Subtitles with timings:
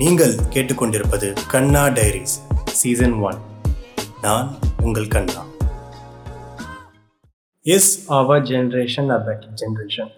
[0.00, 2.34] நீங்கள் கேட்டுக்கொண்டிருப்பது கண்ணா diaries
[2.78, 3.38] season one.
[4.24, 4.46] நான்
[4.82, 5.40] உங்கள் Kanna.
[7.62, 10.10] Is our generation a better generation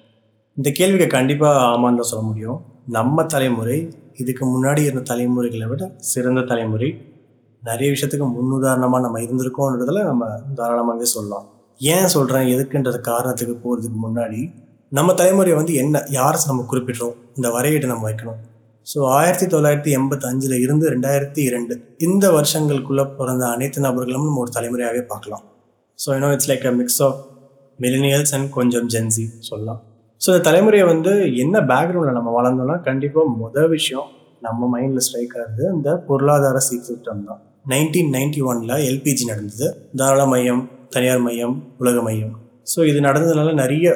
[0.57, 2.61] இந்த கேள்விக்கு கண்டிப்பாக ஆமான்னு தான் சொல்ல முடியும்.
[2.87, 3.79] நம்ம தலைமுறை
[4.23, 6.91] இதுக்கு முன்னாடி இருந்த தலைமுறைகளை விட சிறந்த தலைமுறை.
[7.63, 10.25] நிறைய விஷயத்துக்கு முன்னுதாரணமாக நம்ம இருந்திருக்கோன்றதில் நம்ம
[10.61, 11.47] தாராளமாகவே சொல்லலாம்.
[11.81, 14.41] ஏன் சொல்கிறேன் எதுக்குன்றது காரணத்துக்கு போகிறதுக்கு முன்னாடி
[14.89, 17.15] நம்ம தலைமுறையை வந்து என்ன யாரை நம்ம குறிப்பிடுறோம்?
[17.37, 18.43] இந்த வரையீட்டை நம்ம வைக்கணும்.
[18.87, 21.75] ஸோ ஆயிரத்தி தொள்ளாயிரத்தி எண்பத்தஞ்சில் இருந்து ரெண்டாயிரத்தி இரண்டு
[22.07, 25.45] இந்த வருஷங்களுக்குள்ளே பிறந்த அனைத்து நபர்களும் நம்ம ஒரு தலைமுறையாகவே பார்க்கலாம்.
[25.99, 27.21] So you know it's like a mix of
[27.79, 29.81] millennials and கொஞ்சம் ஜென்சி சொல்லலாம்.
[30.21, 31.13] ஸோ இந்த தலைமுறையை வந்து
[31.45, 34.09] என்ன பேக்ரவுண்டில் நம்ம வளர்ந்தோம்னா கண்டிப்பாக முதல் விஷயம்
[34.47, 37.41] நம்ம மைண்டில் ஸ்ட்ரைக் ஆகுது இந்த பொருளாதார சீர்திருத்தம் தான்.
[37.73, 39.69] நைன்டீன் நைன்டி ஒனில் எல்பிஜி நடந்தது.
[40.01, 40.63] தாராள மையம்
[40.95, 42.35] தனியார் மையம் உலக மையம்.
[42.73, 43.87] ஸோ இது நடந்ததுனால நிறைய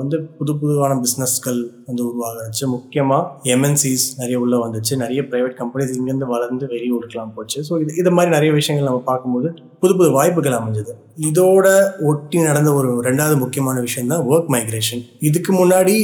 [0.00, 4.92] வந்து புது புதுவான பிஸ்னஸ்கள் வந்து உருவாகிச்சு முக்கியமாக எம்என்சிஸ் நிறைய உள்ளே வந்துச்சு.
[5.02, 7.58] நிறைய ப்ரைவேட் கம்பெனிஸ் இங்கேருந்து வளர்ந்து வெளியூருக்கெலாம் போச்சு.
[7.68, 9.50] ஸோ இது இது மாதிரி நிறைய விஷயங்கள் நம்ம பார்க்கும்போது
[9.82, 10.94] புது புது வாய்ப்புகள் அமைஞ்சது.
[11.30, 11.66] இதோட
[12.10, 15.96] ஒட்டி நடந்த ஒரு ரெண்டாவது முக்கியமான விஷயம் தான் ஒர்க் மைக்ரேஷன் இதுக்கு முன்னாடி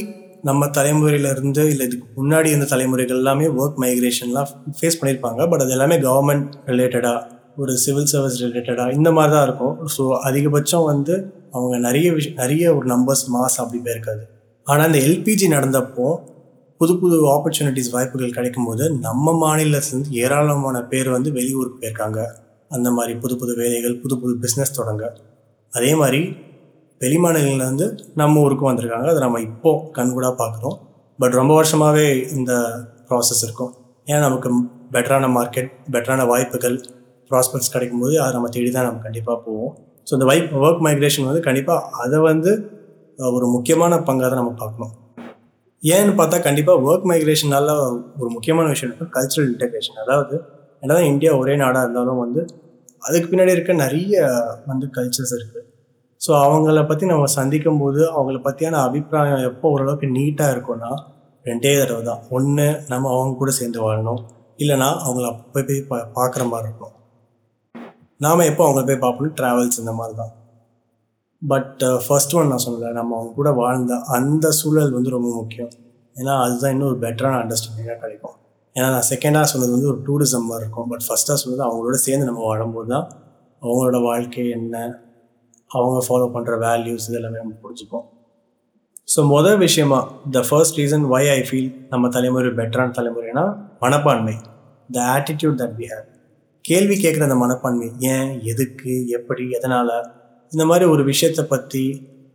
[0.49, 5.41] நம்ம தலைமுறையிலேருந்து இல்லை இதுக்கு முன்னாடி இருந்த தலைமுறைகள் எல்லாமே ஒர்க் மைக்ரேஷன்லாம் ஃபேஸ் பண்ணியிருப்பாங்க.
[5.53, 7.21] பட் அது எல்லாமே கவர்மெண்ட் ரிலேட்டடாக
[7.63, 9.75] ஒரு சிவில் சர்வீஸ் ரிலேட்டடாக இந்த மாதிரி தான் இருக்கும்.
[9.95, 11.15] ஸோ அதிகபட்சம் வந்து
[11.57, 14.23] அவங்க நிறைய விஷயம் நிறைய ஒரு நம்பர்ஸ் மாஸ் அப்படி போயிருக்காது.
[14.67, 16.07] ஆனால் இந்த எல்பிஜி நடந்தப்போ
[16.81, 22.21] புது புது ஆப்பர்ச்சுனிட்டிஸ் வாய்ப்புகள் கிடைக்கும்போது நம்ம மாநிலத்துலேருந்து ஏராளமான பேர் வந்து வெளியூருக்கு போயிருக்காங்க.
[22.71, 25.05] அந்த மாதிரி புது புது வேலைகள் புது புது பிஸ்னஸ் தொடங்க.
[25.73, 26.21] அதே மாதிரி
[27.01, 27.87] வெளிமாநிலங்கள்ல இருந்து
[28.21, 29.09] நம்ம ஊருக்கு வந்திருக்காங்க.
[29.13, 30.77] அதை நம்ம இப்போது கண்கூடாக பார்க்குறோம்.
[31.19, 32.53] பட் ரொம்ப வருஷமாகவே இந்த
[33.09, 33.73] ப்ராசஸ் இருக்கும்.
[34.07, 34.49] ஏன்னா நமக்கு
[34.95, 36.77] பெட்டரான மார்க்கெட் பெட்டரான வாய்ப்புகள்
[37.31, 39.75] ப்ராஸ்பெக்ட்ஸ் கிடைக்கும்போது அதை நம்ம தேடி தான் நம்ம கண்டிப்பாக போவோம்.
[40.07, 42.53] ஸோ இந்த வைப் ஒர்க் மைக்ரேஷன் வந்து கண்டிப்பாக அதை வந்து
[43.37, 44.93] ஒரு முக்கியமான பங்காக தான் நம்ம பார்க்கணும்.
[45.83, 47.73] ஏன்னு பார்த்தா கண்டிப்பாக ஒர்க் மைக்ரேஷனால
[48.21, 50.35] ஒரு முக்கியமான விஷயம் இருக்கும் கல்ச்சுரல் இன்டகிரேஷன் அதாவது
[50.83, 52.41] என்னதான் இந்தியா ஒரே நாடாக இருந்தாலும் வந்து
[53.03, 54.15] அதுக்கு பின்னாடி இருக்க நிறைய
[54.71, 55.63] வந்து கல்ச்சர்ஸ் இருக்குது
[56.21, 60.91] ஸோ அவங்கள பற்றி நம்ம சந்திக்கும் போது அவங்கள பற்றியான அபிப்பிராயம் எப்போ ஓரளவுக்கு நீட்டாக இருக்கும்னா
[61.47, 62.23] ரெண்டே தடவை தான்.
[62.37, 64.21] ஒன்று நம்ம அவங்க கூட சேர்ந்து வாழணும்.
[64.63, 66.95] இல்லைனா அவங்கள அப்போ போய் பா பார்க்குற மாதிரி இருக்கும்.
[68.21, 70.33] நாம் எப்போ அவங்கள போய் பார்ப்போம் ட்ராவல்ஸ் இந்த மாதிரி தான்
[71.43, 75.73] பட் ஃபர்ஸ்ட் uh, ஒன் நான் சொல்லலை நம்ம அவங்க கூட வாழ்ந்த அந்த சூழல் வந்து ரொம்ப முக்கியம்.
[76.17, 78.37] ஏன்னா அதுதான் இன்னும் ஒரு பெட்டரான அண்டர்ஸ்டாண்டிங்காக கிடைக்கும்.
[78.77, 80.89] ஏன்னா நான் செகண்டாக சொன்னது வந்து ஒரு டூரிசம் மாதிரி இருக்கும்.
[80.93, 83.07] பட் ஃபஸ்ட்டாக சொன்னது அவங்களோட சேர்ந்து நம்ம வாழும்போது தான்
[83.63, 84.77] அவங்களோட வாழ்க்கை என்ன
[85.71, 88.07] அவங்க ஃபாலோ பண்ணுற வேல்யூஸ் இதெல்லாமே நம்ம புரிஞ்சுப்போம்.
[89.15, 90.01] ஸோ மொதல் விஷயமா
[90.37, 93.45] the first reason why I feel நம்ம தலைமுறை பெட்டரான தலைமுறைனா
[93.85, 94.37] மனப்பான்மை.
[94.91, 96.14] The attitude that we have
[96.65, 99.97] கேள்வி கேட்குற அந்த மனப்பான்மை ஏன் எதுக்கு எப்படி எதனால்?
[100.53, 101.83] இந்த மாதிரி ஒரு விஷயத்தை பற்றி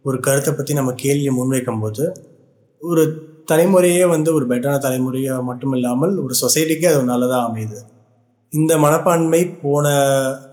[0.05, 2.03] ஒரு கருத்தை பற்றி நம்ம கேள்வியை முன்வைக்கும் போது
[2.81, 3.03] ஒரு
[3.51, 7.79] தலைமுறையே வந்து ஒரு பெட்டரான தலைமுறையாக மட்டும் இல்லாமல் ஒரு சொசைட்டிக்கே அது நல்லதாக அமையுது.
[8.51, 9.87] இந்த மனப்பான்மை போன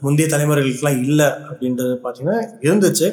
[0.01, 3.09] முந்தைய தலைமுறைகளுக்கெல்லாம் இல்லை அப்படின்றது பார்த்திங்கன்னா இருந்துச்சு.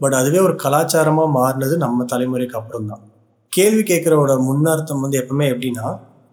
[0.00, 3.04] பட் அதுவே ஒரு கலாச்சாரமாக மாறினது நம்ம தலைமுறைக்கு அப்புறம் தான்
[3.52, 5.86] கேள்வி கேட்குறவோட முன்னர்த்தம் வந்து எப்பவுமே எப்படின்னா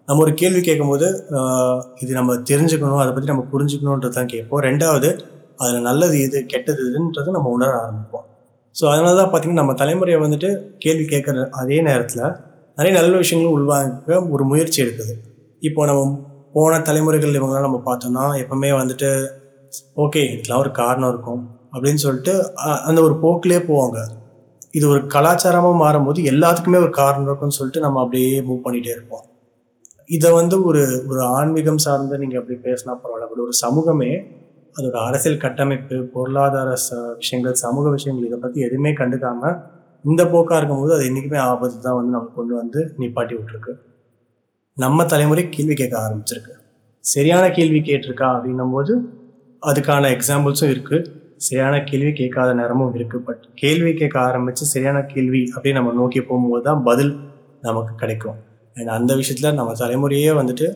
[0.08, 1.06] நம்ம ஒரு கேள்வி கேட்கும்போது
[2.02, 4.62] இது நம்ம தெரிஞ்சுக்கணும் அதை பற்றி நம்ம புரிஞ்சுக்கணுன்றது தான் கேட்போம்.
[4.68, 5.08] ரெண்டாவது
[5.62, 8.26] அதில் நல்லது இது கெட்டது இதுன்றது நம்ம உணர ஆரம்பிப்போம்.
[8.74, 10.48] ஸோ அதனால தான் பார்த்திங்கன்னா நம்ம தலைமுறையை வந்துட்டு
[10.84, 12.24] கேள்வி கேட்குற அதே நேரத்தில்
[12.78, 15.14] நிறைய நல்ல விஷயங்களும் உள்வாங்க ஒரு முயற்சி எடுக்குது.
[15.68, 16.02] இப்போ நம்ம
[16.56, 19.10] போன தலைமுறைகள் இவங்களாம் நம்ம பார்த்தோம்னா எப்பவுமே வந்துட்டு
[20.04, 21.42] ஓகே இதுக்கெலாம் ஒரு காரணம் இருக்கும்
[21.74, 22.34] அப்படின்னு சொல்லிட்டு
[22.88, 24.00] அந்த ஒரு போக்கிலே போவாங்க.
[24.78, 29.24] இது ஒரு கலாச்சாரமாக மாறும்போது எல்லாத்துக்குமே ஒரு காரணம் இருக்கும்னு சொல்லிட்டு நம்ம அப்படியே மூவ் பண்ணிகிட்டே இருப்போம்.
[30.10, 33.28] இதை வந்து ஒரு ஒரு ஆன்மீகம் சார்ந்து நீங்கள் அப்படி பேசினா பரவாயில்ல.
[33.30, 34.10] பட் ஒரு சமூகமே
[34.76, 39.52] அதோட அரசியல் கட்டமைப்பு பொருளாதார ச விஷயங்கள் சமூக விஷயங்கள் இதை பற்றி எதுவுமே கண்டுக்காம
[40.04, 43.72] இந்த போக்காக இருக்கும்போது அது என்றைக்குமே ஆபத்து தான் வந்து நம்ம கொண்டு வந்து நிப்பாட்டி விட்டுருக்கு.
[44.76, 46.54] நம்ம தலைமுறை கேள்வி கேட்க ஆரம்பிச்சிருக்கு.
[47.04, 48.94] சரியான கேள்வி கேட்டிருக்கா அப்படின்னும் போது
[49.62, 51.06] அதுக்கான எக்ஸாம்பிள்ஸும் இருக்குது
[51.46, 56.64] சரியான கேள்வி கேட்காத நேரமும் இருக்குது பட் கேள்வி கேட்க ஆரம்பித்து சரியான கேள்வி அப்படின்னு நம்ம நோக்கி போகும்போது
[56.68, 57.12] தான் பதில்
[57.68, 58.38] நமக்கு கிடைக்கும்.
[58.76, 60.66] அண்ட் அந்த விஷயத்தில் நம்ம தலைமுறையே வந்துட்டு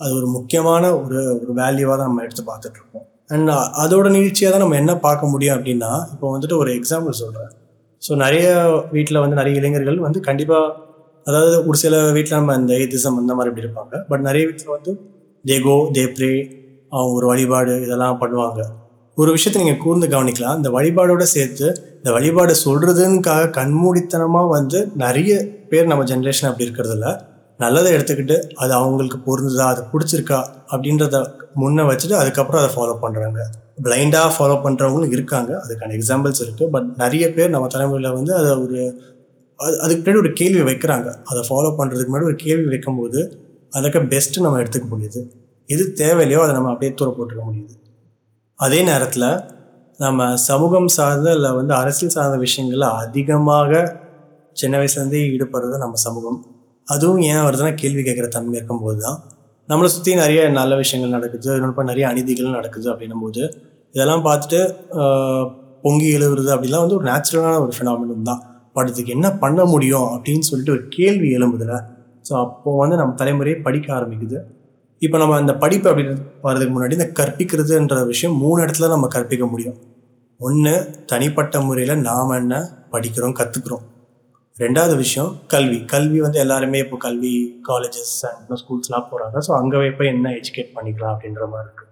[0.00, 3.50] அது ஒரு முக்கியமான ஒரு ஒரு வேல்யூவாக தான் நம்ம எடுத்து பார்த்துட்ருக்கோம் அண்ட்
[3.82, 7.52] அதோட நீழ்ச்சியாக தான் நம்ம என்ன பார்க்க முடியும் அப்படின்னா இப்போ வந்துட்டு ஒரு எக்ஸாம்பிள் சொல்கிறேன்
[8.02, 8.46] ஸோ நிறைய
[8.90, 10.72] வீட்டில் வந்து நிறைய இளைஞர்கள் வந்து கண்டிப்பாக
[11.26, 13.94] அதாவது ஒரு சில வீட்டில் நம்ம இந்த ஏதிசம் அந்த மாதிரி இப்படி இருப்பாங்க.
[14.08, 14.92] பட் நிறைய வீட்டில் வந்து
[15.44, 16.30] தே கோ தே ப்ரே
[16.92, 18.60] அவங்க ஒரு வழிபாடு இதெல்லாம் பண்ணுவாங்க.
[19.18, 20.56] ஒரு விஷயத்தை நீங்கள் கூர்ந்து கவனிக்கலாம்.
[20.56, 25.32] இந்த வழிபாடோட சேர்த்து இந்த வழிபாடு சொல்கிறதுக்காக கண்மூடித்தனமாக வந்து நிறைய
[25.68, 27.08] பேர் நம்ம ஜென்ரேஷன் அப்படி இருக்கிறதில்ல
[27.62, 30.38] நல்லதை எடுத்துக்கிட்டு அது அவங்களுக்கு பொருந்துதா அது பிடிச்சிருக்கா
[30.72, 31.18] அப்படின்றத
[31.62, 33.40] முன்னே வச்சுட்டு அதுக்கப்புறம் அதை ஃபாலோ பண்ணுறாங்க
[33.84, 35.52] பிளைண்டாக ஃபாலோ பண்ணுறவங்களும் இருக்காங்க.
[35.64, 38.78] அதுக்கான எக்ஸாம்பிள்ஸ் இருக்குது பட் நிறைய பேர் நம்ம தலைமுறையில் வந்து அதை ஒரு
[39.60, 41.08] அது அதுக்கு பின்னாடி ஒரு கேள்வி வைக்கிறாங்க.
[41.30, 43.20] அதை ஃபாலோ பண்ணுறதுக்கு முன்னாடி ஒரு கேள்வி வைக்கும்போது
[43.72, 45.20] அதற்கு பெஸ்ட்டு நம்ம எடுத்துக்க முடியுது.
[45.68, 47.74] எது தேவையில்லையோ அதை நம்ம அப்படியே தூர போட்டுக்க முடியுது.
[48.58, 49.28] அதே நேரத்தில்
[50.00, 53.82] நம்ம சமூகம் சார்ந்த இல்லை வந்து அரசியல் சார்ந்த விஷயங்களில் அதிகமாக
[54.56, 56.38] சின்ன வயசுலேருந்தே ஈடுபடுறது நம்ம சமூகம்.
[56.88, 59.18] அதுவும் ஏன் வருதுன்னா கேள்வி கேட்குற தன்மை இருக்கும்போது தான்.
[59.68, 61.50] நம்மளை சுற்றி நிறைய நல்ல விஷயங்கள் நடக்குது.
[61.58, 63.42] இன்னொன்று நிறைய அநீதிகள் நடக்குது அப்படின்னும் போது
[63.94, 64.60] இதெல்லாம் பார்த்துட்டு
[65.84, 68.42] பொங்கி எழுவுறது அப்படிலாம் வந்து ஒரு நேச்சுரலான ஒரு ஃபினாமினம் தான்.
[68.76, 71.74] பட் இதுக்கு என்ன பண்ண முடியும் அப்படின்னு சொல்லிட்டு ஒரு கேள்வி எழும்புதுல.
[72.28, 74.38] ஸோ அப்போது வந்து நம்ம தலைமுறையை படிக்க ஆரம்பிக்குது.
[75.02, 76.14] இப்போ நம்ம இந்த படிப்பு அப்படின்னு
[76.46, 79.76] வர்றதுக்கு முன்னாடி இந்த கற்பிக்கிறதுன்ற விஷயம் மூணு இடத்துல நம்ம கற்பிக்க முடியும்.
[80.40, 80.74] ஒன்று
[81.10, 82.54] தனிப்பட்ட முறையில் நாம் என்ன
[82.94, 83.84] படிக்கிறோம் கற்றுக்குறோம்
[84.58, 85.78] ரெண்டாவது விஷயம் கல்வி.
[85.92, 87.32] கல்வி வந்து எல்லாருமே இப்போ கல்வி
[87.68, 91.90] காலேஜஸ் அண்ட் ஸ்கூல்ஸ்லாம் போகிறாங்க ஸோ அங்கே போய் என்ன எஜுகேட் பண்ணிக்கலாம் அப்படின்ற மாதிரி இருக்குது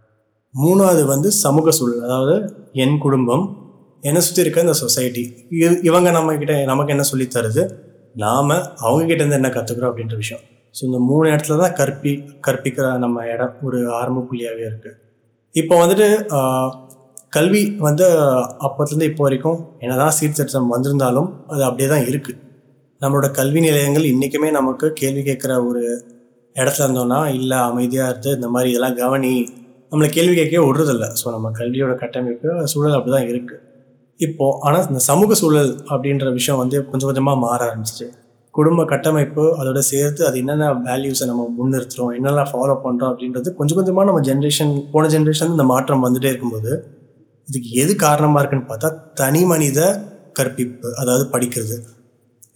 [0.55, 2.05] மூணாவது வந்து சமூக சூழல்.
[2.06, 2.35] அதாவது
[2.85, 3.44] என் குடும்பம்
[4.03, 5.25] என்னை சுற்றி இருக்க இந்த சொசைட்டி
[5.88, 7.64] இவங்க நம்ம கிட்ட நமக்கு என்ன சொல்லித் தருது?
[8.14, 8.55] நாம்
[8.85, 10.43] அவங்க கிட்ட இருந்து என்ன கற்றுக்குறோம் அப்படின்ற விஷயம்.
[10.75, 12.12] ஸோ இந்த மூணு இடத்துல தான் கற்பி
[12.47, 14.99] கற்பிக்கிற நம்ம இடம் ஒரு ஆரம்ப புள்ளியாகவே இருக்குது
[15.55, 16.08] இப்போ வந்துட்டு
[17.37, 18.06] கல்வி வந்து
[18.67, 22.38] அப்போத்துலேருந்து இப்போ வரைக்கும் என்னதான் சீர்திருத்தம் வந்திருந்தாலும் அது அப்படியே தான் இருக்குது
[23.03, 25.83] நம்மளோட கல்வி நிலையங்கள் இன்றைக்குமே நமக்கு கேள்வி கேட்குற ஒரு
[26.57, 29.33] இடத்துல இருந்தோம்னா இல்லை அமைதியாக இருந்து இந்த மாதிரி இதெல்லாம் கவனி
[29.93, 31.07] நம்மளை கேள்வி கேட்கவே விடுறதில்ல.
[31.21, 33.61] ஸோ நம்ம கல்வியோட கட்டமைப்பு சூழல் அப்படி தான் இருக்குது
[34.21, 38.07] இப்போது ஆனால் இந்த சமூக சூழல் அப்படின்ற விஷயம் வந்து கொஞ்சம் கொஞ்சமாக மாற ஆரம்பிச்சிச்சு.
[38.55, 44.07] குடும்ப கட்டமைப்பு அதோட சேர்த்து அது என்னென்ன வேல்யூஸை நம்ம முன்னிறுத்துறோம் என்னெல்லாம் ஃபாலோ பண்ணுறோம் அப்படின்றது கொஞ்சம் கொஞ்சமாக
[44.11, 46.73] நம்ம ஜென்ரேஷன் போன ஜென்ரேஷன் இந்த மாற்றம் வந்துகிட்டே இருக்கும்போது
[47.49, 49.81] இதுக்கு எது காரணமாக இருக்குன்னு பார்த்தா தனி மனித
[50.39, 51.79] கற்பிப்பு அதாவது படிக்கிறது.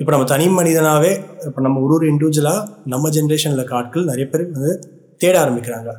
[0.01, 1.13] இப்போ நம்ம தனி மனிதனாகவே
[1.47, 4.73] இப்போ நம்ம ஒரு ஒரு இண்டிவிஜுவலாக நம்ம ஜென்ரேஷனில் இருக்க ஆட்கள் நிறைய பேர் வந்து
[5.23, 5.91] தேட ஆரம்பிக்கிறாங்க.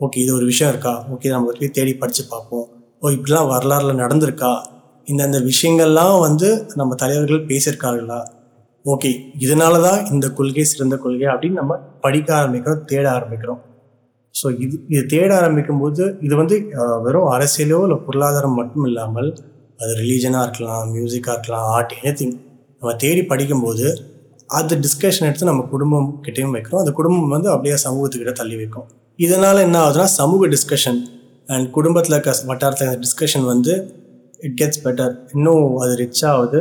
[0.00, 0.92] ஓகே இது ஒரு விஷயம் இருக்கா?
[1.14, 2.66] ஓகே நம்ம போய் தேடி படித்து பார்ப்போம்.
[3.02, 4.52] ஓ இப்படிலாம் வரலாறுல நடந்திருக்கா?
[5.06, 6.48] இந்தந்த விஷயங்கள்லாம் வந்து
[6.80, 8.20] நம்ம தலைவர்கள் பேசியிருக்காங்களா
[8.84, 9.10] ஓகே
[9.44, 11.74] இதனால தான் இந்த கொள்கை சிறந்த கொள்கை அப்படின்னு நம்ம
[12.04, 13.60] படிக்க ஆரம்பிக்கிறோம் தேட ஆரம்பிக்கிறோம்.
[14.34, 16.56] ஸோ இது இது தேட ஆரம்பிக்கும் போது இது வந்து
[17.06, 19.28] வெறும் அரசியலோ இல்லை பொருளாதாரம் மட்டும் இல்லாமல்
[19.80, 22.28] அது ரிலீஜனாக இருக்கலாம் மியூசிக்காக இருக்கலாம் ஆர்ட் எனி
[22.82, 23.86] நம்ம தேடி படிக்கும்போது
[24.50, 26.82] அது டிஸ்கஷன் எடுத்து நம்ம குடும்பம் கிட்டேயும் வைக்கிறோம்.
[26.82, 28.86] அந்த குடும்பம் வந்து அப்படியே சமூகத்துக்கிட்ட தள்ளி வைக்கும்.
[29.18, 31.00] இதனால் என்ன ஆகுதுன்னா சமூக டிஸ்கஷன்
[31.48, 33.72] அண்ட் குடும்பத்தில் இருக்க வட்டாரத்தில் டிஸ்கஷன் வந்து
[34.40, 36.60] இட் கெட்ஸ் பெட்டர் இன்னும் அது ரிச் ஆகுது.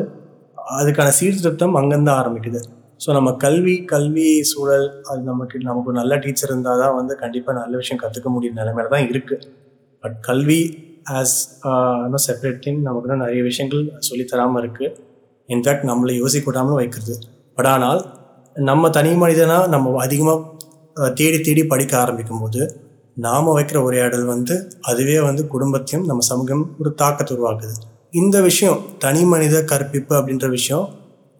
[0.79, 2.61] அதுக்கான சீர்திருத்தம் அங்கேருந்து ஆரம்பிக்குது.
[3.01, 7.73] ஸோ நம்ம கல்வி கல்வி சூழல் அது நமக்கு நமக்கு நல்ல டீச்சர் இருந்தால் தான் வந்து கண்டிப்பாக நல்ல
[7.77, 9.45] விஷயம் கற்றுக்க முடியும் நிலைமையில தான் இருக்குது
[10.03, 10.61] பட் கல்வி
[11.17, 11.37] ஆஸ்
[11.67, 14.89] uh, இன்னும் செப்பரேட் திங் நமக்கு தான் நிறைய விஷயங்கள் சொல்லித் தராமல் இருக்குது
[15.55, 17.15] இன்ஃபேக்ட் நம்மளை யோசிக்க வைக்கிறது.
[17.57, 18.01] பட் ஆனால்
[18.55, 22.61] நம்ம தனி மனிதனாக நம்ம அதிகமாக தேடி தேடி படிக்க ஆரம்பிக்கும் போது
[23.17, 24.55] நாம் வைக்கிற உரையாடல் வந்து
[24.89, 27.75] அதுவே வந்து குடும்பத்தையும் நம்ம சமூகம் ஒரு தாக்கத்தை உருவாக்குது.
[28.21, 30.85] இந்த விஷயம் தனி மனித கற்பிப்பு அப்படின்ற விஷயம்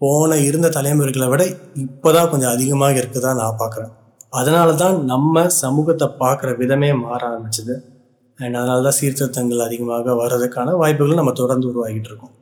[0.00, 1.42] போன இருந்த தலைமுறைகளை விட
[1.84, 3.92] இப்போ தான் கொஞ்சம் அதிகமாக இருக்குதா நான் பார்க்குறேன்.
[4.40, 7.74] அதனால தான் நம்ம சமூகத்தை பார்க்குற விதமே மாற ஆரம்பிச்சது.
[8.38, 12.34] அண்ட் அதனால தான் சீர்திருத்தங்கள் அதிகமாக வர்றதுக்கான வாய்ப்புகள் நம்ம தொடர்ந்து உருவாகிட்டு இருக்கோம்.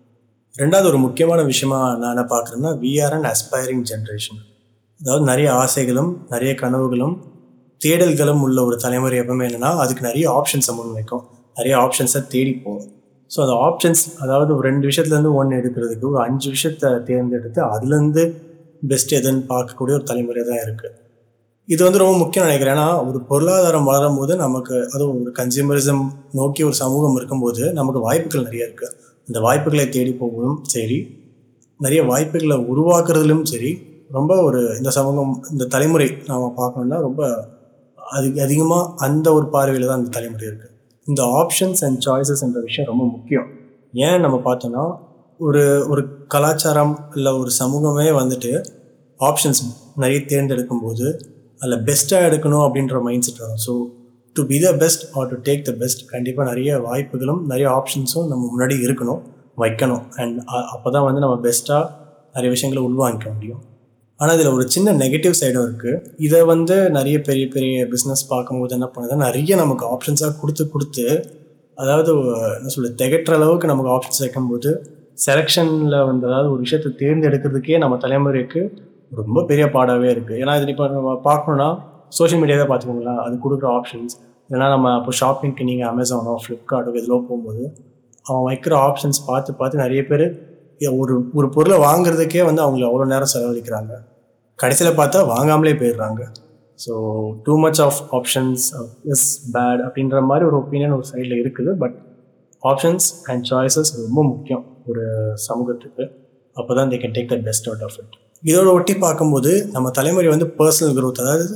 [0.59, 4.39] ரெண்டாவது ஒரு முக்கியமான விஷயமா நான் என்ன பார்க்குறேன்னா விஆர் அண்ட் அஸ்பைரிங் ஜென்ரேஷன்
[5.01, 7.15] அதாவது நிறைய ஆசைகளும் நிறைய கனவுகளும்
[7.85, 11.25] தேடல்களும் உள்ள ஒரு தலைமுறை எப்பவுமே என்னென்னா அதுக்கு நிறைய ஆப்ஷன்ஸை முன் வைக்கும்
[11.57, 12.93] நிறைய ஆப்ஷன்ஸை தேடி போகும்.
[13.31, 18.25] ஸோ அந்த ஆப்ஷன்ஸ் அதாவது ஒரு ரெண்டு விஷயத்துலேருந்து ஒன்று எடுக்கிறதுக்கு ஒரு அஞ்சு விஷயத்தை தேர்ந்தெடுத்து அதுலேருந்து
[18.83, 20.97] பெஸ்ட் எதுன்னு பார்க்கக்கூடிய ஒரு தலைமுறை தான் இருக்குது
[21.69, 22.75] இது வந்து ரொம்ப முக்கியம் நினைக்கிறேன்.
[22.75, 28.43] ஏன்னா ஒரு பொருளாதாரம் வளரும் போது நமக்கு அதுவும் ஒரு கன்சியூமரிசம் நோக்கி ஒரு சமூகம் இருக்கும்போது நமக்கு வாய்ப்புகள்
[28.43, 30.99] நிறைய இருக்குது அந்த வாய்ப்புகளை தேடி போவதும் சரி.
[31.81, 33.71] நிறைய வாய்ப்புகளை உருவாக்குறதுலும் சரி
[34.11, 37.23] ரொம்ப ஒரு இந்த சமூகம் இந்த தலைமுறை நாம் பார்க்கணும்னா ரொம்ப
[37.99, 40.75] அது அதிகமாக அந்த ஒரு பார்வையில் தான் இந்த தலைமுறை இருக்குது
[41.07, 43.47] இந்த ஆப்ஷன்ஸ் அண்ட் சாய்ஸஸ் என்ற விஷயம் ரொம்ப முக்கியம்.
[43.95, 44.85] ஏன் நம்ம பார்த்தோன்னா
[45.41, 48.53] ஒரு ஒரு கலாச்சாரம் இல்லை ஒரு சமூகமே வந்துட்டு
[49.21, 49.63] ஆப்ஷன்ஸ்
[49.97, 51.07] நிறைய தேர்ந்தெடுக்கும் போது
[51.61, 53.63] அதில் பெஸ்ட்டாக எடுக்கணும் அப்படின்ற மைண்ட் செட் வரும்.
[53.67, 53.73] So
[54.37, 58.43] to be the best or to take the best கண்டிப்பாக நிறைய வாய்ப்புகளும் நிறைய ஆப்ஷன்ஸும் நம்ம
[58.53, 59.23] முன்னாடி இருக்கணும்
[59.63, 60.05] வைக்கணும்.
[60.21, 60.37] அண்ட்
[60.75, 61.85] அப்போ தான் வந்து நம்ம பெஸ்ட்டாக
[62.35, 63.63] நிறைய விஷயங்களை உள்வாங்கிக்க முடியும்.
[64.21, 68.87] ஆனால் இதில் ஒரு சின்ன நெகட்டிவ் சைடும் இருக்குது இதை வந்து நிறைய பெரிய பெரிய பிஸ்னஸ் பார்க்கும்போது என்ன
[68.95, 71.05] பண்ணுதுன்னா நிறைய நமக்கு ஆப்ஷன்ஸாக கொடுத்து கொடுத்து
[71.77, 72.13] அதாவது
[72.59, 74.71] என்ன சொல்ல திகட்டுற அளவுக்கு நமக்கு ஆப்ஷன்ஸ் வைக்கும்போது
[75.27, 78.63] செலெக்ஷனில் வந்து அதாவது ஒரு விஷயத்தை தேர்ந்தெடுக்கிறதுக்கே நம்ம தலைமுறைக்கு
[79.13, 81.69] ரொம்ப பெரிய பாடாகவே இருக்குது ஏன்னா இது இப்போ நம்ம பார்க்கணுன்னா
[82.17, 84.15] சோஷியல் மீடியாவே பார்த்துக்கோங்களேன் அது கொடுக்குற ஆப்ஷன்ஸ்
[84.51, 87.65] இல்லைனா நம்ம இப்போ ஷாப்பிங்க்கு நீங்கள் அமேசானோ ஃப்ளிப்கார்ட்டோ இதில் போகும்போது
[88.25, 90.25] அவன் வைக்கிற ஆப்ஷன்ஸ் பார்த்து பார்த்து நிறைய பேர்
[91.03, 93.93] ஒரு ஒரு பொருளை வாங்குறதுக்கே வந்து அவங்க அவ்வளோ நேரம் செலவழிக்கிறாங்க.
[94.59, 96.23] கடைசியில் பார்த்தா வாங்காமலே போயிடுறாங்க.
[96.79, 96.93] So
[97.47, 98.65] too much of options
[99.13, 101.71] is bad அப்படின்ற மாதிரி ஒரு ஒப்பீனியன் ஒரு சைடில் இருக்குது.
[101.83, 101.97] பட்
[102.63, 105.05] ஆப்ஷன்ஸ் அண்ட் சாய்ஸஸ் ரொம்ப முக்கியம் ஒரு
[105.49, 106.05] சமூகத்துக்கு.
[106.57, 110.29] அப்போ தான் they can take the best out of it இதோட ஒட்டி பார்க்கும்போது நம்ம தலைமுறை
[110.33, 111.47] வந்து பர்சனல் க்ரோத் அதாவது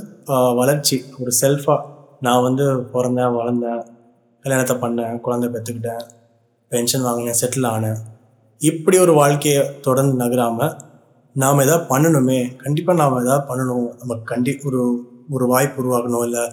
[0.59, 0.97] வளர்ச்சி.
[1.21, 1.81] ஒரு செல்ஃபாக
[2.25, 3.81] நான் வந்து பிறந்தேன் வளர்ந்தேன்
[4.45, 6.03] கல்யாணத்தை பண்ணேன் குழந்தை பெற்றுக்கிட்டேன்
[6.71, 7.99] பென்ஷன் வாங்கினேன் செட்டில் ஆனேன்.
[8.61, 10.75] இப்படி ஒரு வாழ்க்கையை தொடர்ந்து நகராமல்
[11.35, 13.87] நாம் எதாவது பண்ணணுமே கண்டிப்பாக நாம் எதாவது பண்ணணும்.
[14.01, 14.81] நம்ம கண்டி ஒரு
[15.35, 16.45] ஒரு வாய்ப்பு உருவாக்கணும் இல்லை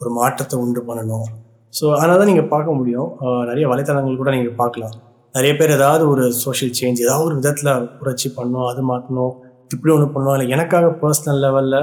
[0.00, 1.26] ஒரு மாற்றத்தை உண்டு பண்ணணும்.
[1.72, 3.10] ஸோ அதனால தான் நீங்கள் பார்க்க முடியும்.
[3.50, 4.94] நிறைய வலைத்தளங்கள் கூட நீங்கள் பார்க்கலாம்.
[5.34, 9.34] நிறைய பேர் ஏதாவது ஒரு சோஷியல் சேஞ்ச் ஏதாவது ஒரு விதத்தில் புரட்சி பண்ணணும் அது மாற்றணும்
[9.70, 11.80] இப்படி ஒன்று பண்ணுவோம் இல்லை எனக்காக பர்சனல் லெவலில்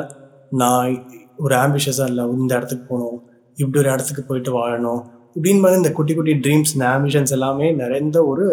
[0.51, 0.93] நான்
[1.37, 3.17] ஒரு ஆம்பிஷியஸாக இல்லை இந்த இடத்துக்கு போகணும்
[3.57, 5.01] இப்படி ஒரு இடத்துக்கு போயிட்டு வாழணும்
[5.35, 8.45] இப்படின்னு மாதிரி இந்த குட்டி குட்டி ட்ரீம்ஸ் இந்த ஆம்பிஷன்ஸ் எல்லாமே நிறைந்த ஒரு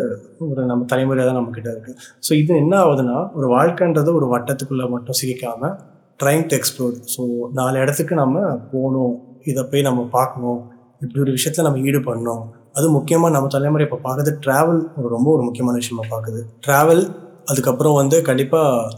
[0.46, 5.18] ஒரு நம்ம தலைமுறையாக தான் நம்மக்கிட்ட இருக்குது ஸோ இது என்ன ஆகுதுன்னா ஒரு வாழ்க்கைன்றது ஒரு வட்டத்துக்குள்ளே மட்டும்
[5.20, 5.74] சிரிக்காமல்
[6.20, 8.38] ட்ரைங் டு எக்ஸ்ப்ளோர் ஸோ நாலு இடத்துக்கு நம்ம
[8.72, 10.60] போகணும் இதை போய் நம்ம பார்க்கணும்
[11.00, 12.44] இப்படி ஒரு விஷயத்தில் நம்ம ஈடுபடணும்.
[12.72, 16.40] அது முக்கியமாக நம்ம தலைமுறை இப்போ பார்க்குறது ட்ராவல் ஒரு ரொம்ப ஒரு முக்கியமான விஷயமா பார்க்குது.
[16.66, 17.02] ட்ராவல்
[17.44, 18.88] அதுக்கப்புறம் வந்து கண்டிப்பாக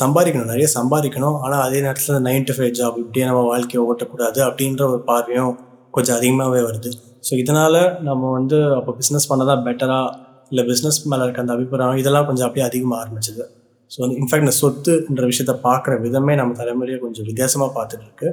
[0.00, 0.50] சம்பாதிக்கணும்.
[0.52, 1.36] நிறைய சம்பாதிக்கணும்.
[1.44, 5.52] ஆனால் அதே நேரத்தில் நைன் டு ஃபைவ் ஜாப் இப்படியே நம்ம வாழ்க்கையை ஓட்டக்கூடாது அப்படின்ற ஒரு பார்வையும்
[5.96, 6.90] கொஞ்சம் அதிகமாகவே வருது.
[7.26, 10.14] ஸோ இதனால் நம்ம வந்து அப்போ பிஸ்னஸ் பண்ண தான் பெட்டராக
[10.52, 13.44] இல்லை பிஸ்னஸ் மேலே இருக்க அந்த அபிப்பிராயம் இதெல்லாம் கொஞ்சம் அப்படியே அதிகமாக ஆரம்பிச்சது.
[13.90, 18.28] ஸோ வந்து இன்ஃபேக்ட் இந்த சொத்துன்ற விஷயத்த பார்க்குற விதமே நம்ம தலைமுறையை கொஞ்சம் வித்தியாசமாக பார்த்துட்டு இருக்கு.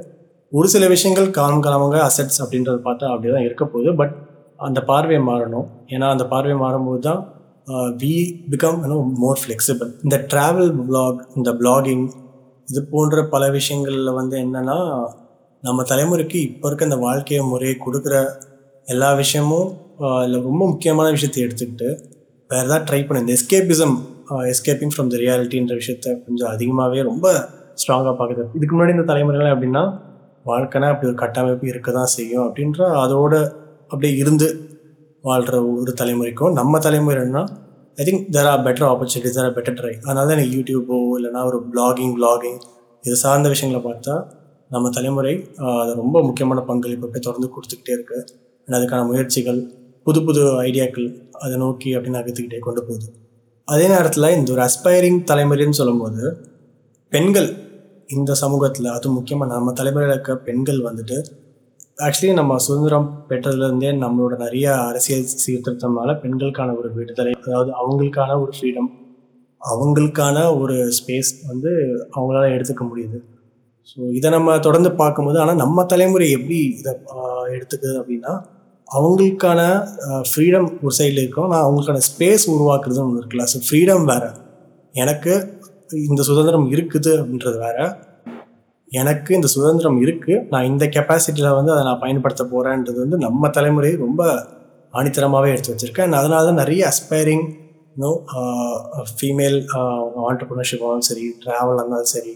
[0.52, 3.92] ஒரு சில விஷயங்கள் காலம் காலமாக அசெட்ஸ் அப்படின்றத பார்த்தா அப்படி தான் இருக்க போகுது.
[4.00, 4.14] பட்
[4.68, 5.66] அந்த பார்வையை மாறணும்.
[5.94, 7.20] ஏன்னா அந்த பார்வை மாறும்போது தான்
[8.00, 8.14] வி
[8.50, 8.80] பிகம்
[9.22, 12.04] மோர் ஃப்ளெக்சிபிள் இந்த ட்ராவல் பிளாக் இந்த பிளாகிங்
[12.68, 14.76] இது போன்ற பல விஷயங்களில் வந்து என்னென்னா
[15.62, 18.14] நம்ம தலைமுறைக்கு இப்போ இருக்க இந்த வாழ்க்கை முறையை கொடுக்குற
[18.86, 19.68] எல்லா விஷயமும்
[20.24, 21.88] இல்லை ரொம்ப முக்கியமான விஷயத்தை எடுத்துக்கிட்டு
[22.50, 23.22] வேறு ஏதாவது ட்ரை பண்ணு.
[23.24, 23.94] இந்த எஸ்கேபிசம்
[24.52, 27.26] எஸ்கேப்பிங் ஃப்ரம் த ரியாலிட்டின்ற விஷயத்த கொஞ்சம் அதிகமாகவே ரொம்ப
[27.80, 28.44] ஸ்ட்ராங்காக பார்க்குது.
[28.56, 29.84] இதுக்கு முன்னாடி இந்த தலைமுறைகள் அப்படின்னா
[30.46, 33.34] வாழ்க்கைனா அப்படி ஒரு கட்டமைப்பு இருக்க தான் செய்யும் அப்படின்ற அதோட
[33.90, 34.48] அப்படியே இருந்து
[35.24, 37.42] வாழ்கிற ஒரு தலைமுறைக்கும் நம்ம தலைமுறைன்னா
[37.96, 41.42] I think there are better opportunities there are better try அதனால தான் எனக்கு யூடியூப்போ இல்லைனா
[41.50, 42.58] ஒரு பிளாகிங் vlogging
[43.04, 44.14] இது சார்ந்த விஷயங்களை பார்த்தா
[44.70, 48.18] நம்ம தலைமுறை அதை அது ரொம்ப முக்கியமான பங்களிப்பு தொடர்ந்து கொடுத்துக்கிட்டே இருக்கு.
[48.68, 49.60] அண்ட் அதுக்கான முயற்சிகள்
[50.06, 51.08] புது புது ஐடியாக்கள்
[51.44, 53.06] அதை நோக்கி அப்படின்னு நகர்த்துக்கிட்டே கொண்டு போகுது.
[53.68, 56.24] அதே நேரத்தில் இந்த ஒரு அஸ்பைரிங் தலைமுறைன்னு சொல்லும்போது
[57.12, 57.48] பெண்கள்
[58.08, 61.16] இந்த சமூகத்தில் அது முக்கியமாக நம்ம தலைமுறையில் இருக்க பெண்கள் வந்துட்டு
[61.96, 68.90] ஆக்சுவலி நம்ம சுதந்திரம் பெற்றதுலேருந்தே நம்மளோட நிறைய அரசியல் சீர்திருத்தம்னால பெண்களுக்கான ஒரு விடுதலை அதாவது அவங்களுக்கான ஒரு ஃப்ரீடம்
[69.62, 71.70] அவங்களுக்கான ஒரு ஸ்பேஸ் வந்து
[72.16, 73.18] அவங்களால எடுத்துக்க முடியுது.
[73.90, 76.92] ஸோ இதை நம்ம தொடர்ந்து பார்க்கும்போது ஆனால் நம்ம தலைமுறை எப்படி இதை
[77.56, 78.32] எடுத்துக்குது அப்படின்னா
[78.88, 79.60] அவங்களுக்கான
[80.30, 83.46] ஃப்ரீடம் ஒரு சைடில் இருக்கும் நான் அவங்களுக்கான ஸ்பேஸ் உருவாக்குறதுன்னு ஒன்று இருக்குல்ல.
[83.54, 84.28] ஸோ ஃப்ரீடம் வேறு.
[84.94, 85.32] எனக்கு
[86.10, 87.78] இந்த சுதந்திரம் இருக்குது அப்படின்றது வேற.
[88.92, 93.92] எனக்கு இந்த சுதந்திரம் இருக்குது நான் இந்த கெப்பாசிட்டியில் வந்து அதை நான் பயன்படுத்த போகிறேன்றது வந்து நம்ம தலைமுறை
[94.04, 94.22] ரொம்ப
[94.94, 97.46] ஆணித்தரமாகவே எடுத்து வச்சுருக்கேன் and அதனால தான் நிறைய அஸ்பைரிங்
[97.96, 98.10] நோ
[99.12, 99.58] ஃபீமேல்
[100.28, 102.32] ஆண்டர்பிரினர்ஷிப்பாகவும் சரி ட்ராவல் இருந்தாலும் சரி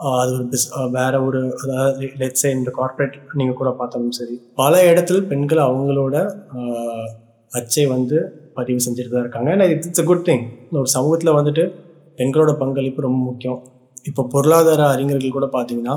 [0.00, 4.36] uh, அது ஒரு பிஸ் uh, வேற ஒரு அதாவது லெட்ஸே இந்த கார்ப்பரேட் நீங்கள் கூட பார்த்தாலும் சரி
[4.62, 6.16] பல இடத்துல பெண்கள் அவங்களோட
[6.58, 7.04] uh,
[7.50, 8.18] அச்சை வந்து
[8.56, 9.48] பதிவு செஞ்சுட்டு தான் இருக்காங்க.
[9.54, 10.44] ஏன்னா இட்ஸ் a குட் திங்
[10.82, 11.64] ஒரு சமூகத்தில் வந்துட்டு
[12.18, 13.60] பெண்களோட பங்களிப்பு ரொம்ப முக்கியம்.
[14.04, 15.96] இப்போ பொருளாதார அறிஞர்கள் கூட பார்த்தீங்கன்னா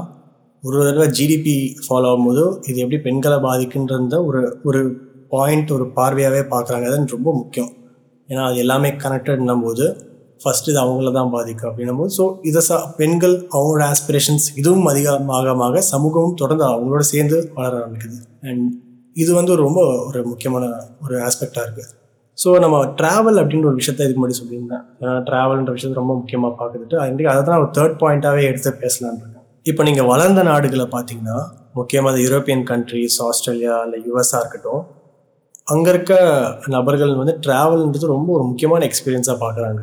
[0.64, 4.82] ஒரு தடவை ஜிடிபி ஃபாலோ ஆகும்போது இது எப்படி பெண்களை பாதிக்குன்றத ஒரு ஒரு
[5.34, 6.86] பாயிண்ட் ஒரு பார்வையாகவே பார்க்குறாங்க.
[6.90, 7.72] அது ரொம்ப முக்கியம்.
[8.30, 9.86] ஏன்னா அது எல்லாமே கனெக்டட்னும் போது
[10.42, 15.82] ஃபர்ஸ்ட் இது அவங்கள தான் பாதிக்கும் அப்படின்னும் போது ஸோ இதை ச பெண்கள் அவங்களோட ஆஸ்பிரேஷன்ஸ் இதுவும் அதிகமாக
[15.92, 18.18] சமூகமும் தொடர்ந்து அவங்களோட சேர்ந்து வளர ஆரம்பிக்குது.
[18.50, 18.68] அண்ட்
[19.16, 20.66] இது வந்து ரொம்ப ஒரு முக்கியமான
[21.06, 21.94] ஒரு ஆஸ்பெக்டாக இருக்குது
[22.44, 24.84] ஸோ நம்ம ட்ராவல் அப்படின்ற ஒரு விஷயத்த இதுக்கு முன்னாடி சொல்லியிருந்தேன்.
[25.02, 29.46] ஏன்னா ட்ராவல்ன்ற விஷயத்த ரொம்ப முக்கியமாக பார்க்குதுட்டு அதுக்கு அதை தான் ஒரு தேர்ட் பாயிண்ட்டாகவே எடுத்து பேசலான்னு இருக்கேன்.
[29.70, 31.38] இப்போ நீங்கள் வளர்ந்த நாடுகளை பார்த்தீங்கன்னா
[31.80, 34.84] முக்கியமாக யூரோப்பியன் கண்ட்ரிஸ் ஆஸ்திரேலியா இல்லை யூஎஸ்ஸாக இருக்கட்டும்
[35.74, 36.14] அங்கே இருக்க
[36.76, 39.82] நபர்கள் வந்து ட்ராவல்ன்றது ரொம்ப ஒரு முக்கியமான எக்ஸ்பீரியன்ஸாக பார்க்குறாங்க.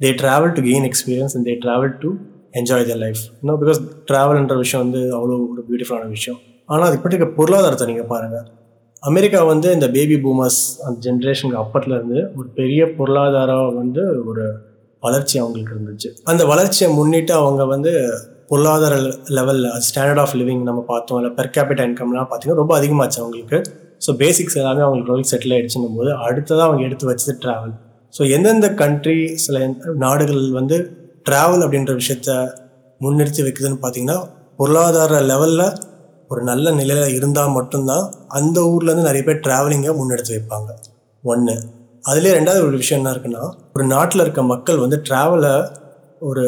[0.00, 2.10] They travel to gain experience and they travel to
[2.60, 3.80] enjoy the life இன்னும் பிகாஸ்
[4.10, 6.40] ட்ராவல்ன்ற விஷயம் வந்து அவ்வளோ ஒரு பியூட்டிஃபுல்லான விஷயம்.
[6.72, 8.44] ஆனால் அது இப்படி பொருளாதாரத்தை நீங்கள் பாருங்கள்
[9.02, 14.44] அமெரிக்கா வந்து இந்த பேபி பூமர்ஸ் அந்த ஜென்ரேஷனுக்கு அப்பத்துல இருந்து ஒரு பெரிய பொருளாதாரம் வந்து ஒரு
[15.02, 16.08] வளர்ச்சி அவங்களுக்கு இருந்துச்சு.
[16.30, 17.92] அந்த வளர்ச்சியை முன்னிட்டு அவங்க வந்து
[18.50, 18.94] பொருளாதார
[19.38, 21.18] லெவலில் ஸ்டாண்டர்ட் ஆஃப் லிவிங் நம்ம பார்த்தோம்.
[21.20, 23.58] இல்லை பெர் கேபிட்டல் இன்கம்லாம் பார்த்தீங்கன்னா ரொம்ப அதிகமாச்சு அவங்களுக்கு.
[24.06, 27.74] ஸோ பேசிக்ஸ் எல்லாமே அவங்களுக்கு ரொம்ப செட்டில் ஆயிடுச்சுன்னும் போது அடுத்ததாக அவங்க எடுத்து வச்சது ட்ராவல்
[28.14, 29.58] ஸோ எந்தெந்த கண்ட்ரி சில
[30.04, 30.76] நாடுகள் வந்து
[31.28, 32.30] ட்ராவல் அப்படின்ற விஷயத்த
[33.00, 34.18] முன்னிறுத்தி வைக்குதுன்னு பார்த்தீங்கன்னா
[34.58, 35.66] பொருளாதார லெவலில்
[36.32, 38.04] ஒரு நல்ல நிலையில் இருந்தால் மட்டும்தான்
[38.38, 40.70] அந்த ஊர்லேருந்து நிறைய பேர் ட்ராவலிங்கை முன்னெடுத்து வைப்பாங்க.
[41.24, 41.54] ஒன்று
[42.10, 43.42] அதுலேயே ரெண்டாவது ஒரு விஷயம் என்ன இருக்குன்னா
[43.74, 45.54] ஒரு நாட்டில் இருக்க மக்கள் வந்து ட்ராவலை
[46.30, 46.44] ஒரு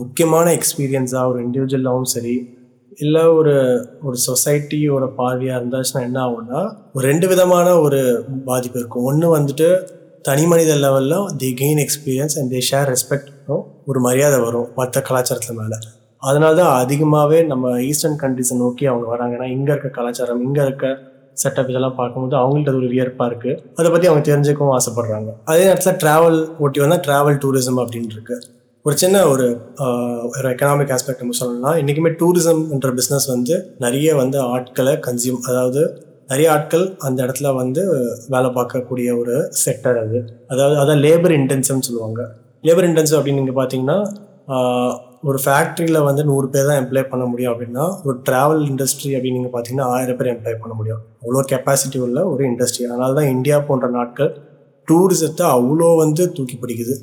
[0.00, 2.36] முக்கியமான எக்ஸ்பீரியன்ஸாக ஒரு இண்டிவிஜுவலாகவும் சரி
[3.04, 3.54] இல்லை ஒரு
[4.06, 6.60] ஒரு சொசைட்டியோட பார்வையாக இருந்தாச்சுன்னா என்ன ஆகும்னா
[6.92, 8.00] ஒரு ரெண்டு விதமான ஒரு
[8.44, 9.06] பாதிப்பு இருக்கும்.
[9.10, 9.68] ஒன்று வந்துட்டு
[10.28, 13.30] தனி மனித லெவலில் the gain experience and the share respect
[13.90, 15.78] ஒரு மரியாதை வரும் மற்ற கலாச்சாரத்தில் மேலே.
[16.28, 20.86] அதனால தான் அதிகமாகவே நம்ம ஈஸ்டர்ன் கண்ட்ரிஸை நோக்கி அவங்க வராங்கன்னா இங்கே இருக்க கலாச்சாரம் இங்கே இருக்க
[21.42, 25.30] செட்டப் இதெல்லாம் பார்க்கும்போது அவங்கள்ட்ட அது ஒரு வியர்ப்பாக இருக்குது அதை பற்றி அவங்க தெரிஞ்சுக்கவும் ஆசைப்படுறாங்க.
[25.50, 28.36] அதே நேரத்தில் ட்ராவல் ஒட்டி வந்தால் ட்ராவல் டூரிசம் அப்படின்னு இருக்கு.
[28.86, 29.46] ஒரு சின்ன ஒரு
[30.34, 33.54] ஒரு எக்கனாமிக் ஆஸ்பெக்ட் நம்ம சொல்லணும்னா இன்றைக்குமே டூரிசம்ன்ற பிஸ்னஸ் வந்து
[33.84, 35.82] நிறைய வந்து ஆட்களை கன்சியூம் அதாவது
[36.32, 37.82] நிறைய ஆட்கள் அந்த இடத்துல வந்து
[38.34, 40.20] வேலை பார்க்கக்கூடிய ஒரு செக்டர் அது.
[40.52, 42.20] அதாவது அதான் லேபர் இன்டென்சிவ்னு சொல்லுவாங்க.
[42.68, 43.98] லேபர் இன்டென்சிவ் அப்படின்னு நீங்கள் பார்த்தீங்கன்னா
[45.28, 49.54] ஒரு ஃபேக்ட்ரியில் வந்து நூறு பேர் தான் எம்ப்ளாய் பண்ண முடியும் அப்படின்னா ஒரு ட்ராவல் இண்டஸ்ட்ரி அப்படின்னு நீங்கள்
[49.54, 51.02] பார்த்தீங்கன்னா ஆயிரம் பேர் எம்ப்ளாய் பண்ண முடியும்.
[51.22, 54.32] அவ்வளோ கெப்பாசிட்டி உள்ள ஒரு இண்டஸ்ட்ரி அதனால தான் இந்தியா போன்ற நாட்கள்
[54.88, 56.96] டூரிசத்தை அவ்வளோ வந்து தூக்கி பிடிக்குது.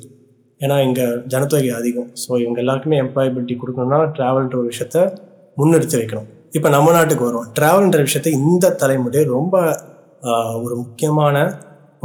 [0.60, 2.10] ஏன்னா இங்கே ஜனத்தொகை அதிகம்.
[2.22, 4.98] ஸோ இவங்க எல்லாருக்குமே எம்ப்ளாயபிலிட்டி கொடுக்கணும்னா ட்ராவல்ன்ற ஒரு விஷயத்த
[5.60, 6.28] முன்னெடுத்து வைக்கணும்.
[6.58, 9.56] இப்போ நம்ம நாட்டுக்கு வரும் ட்ராவல்ன்ற விஷயத்த இந்த தலைமுறை ரொம்ப
[10.64, 11.36] ஒரு முக்கியமான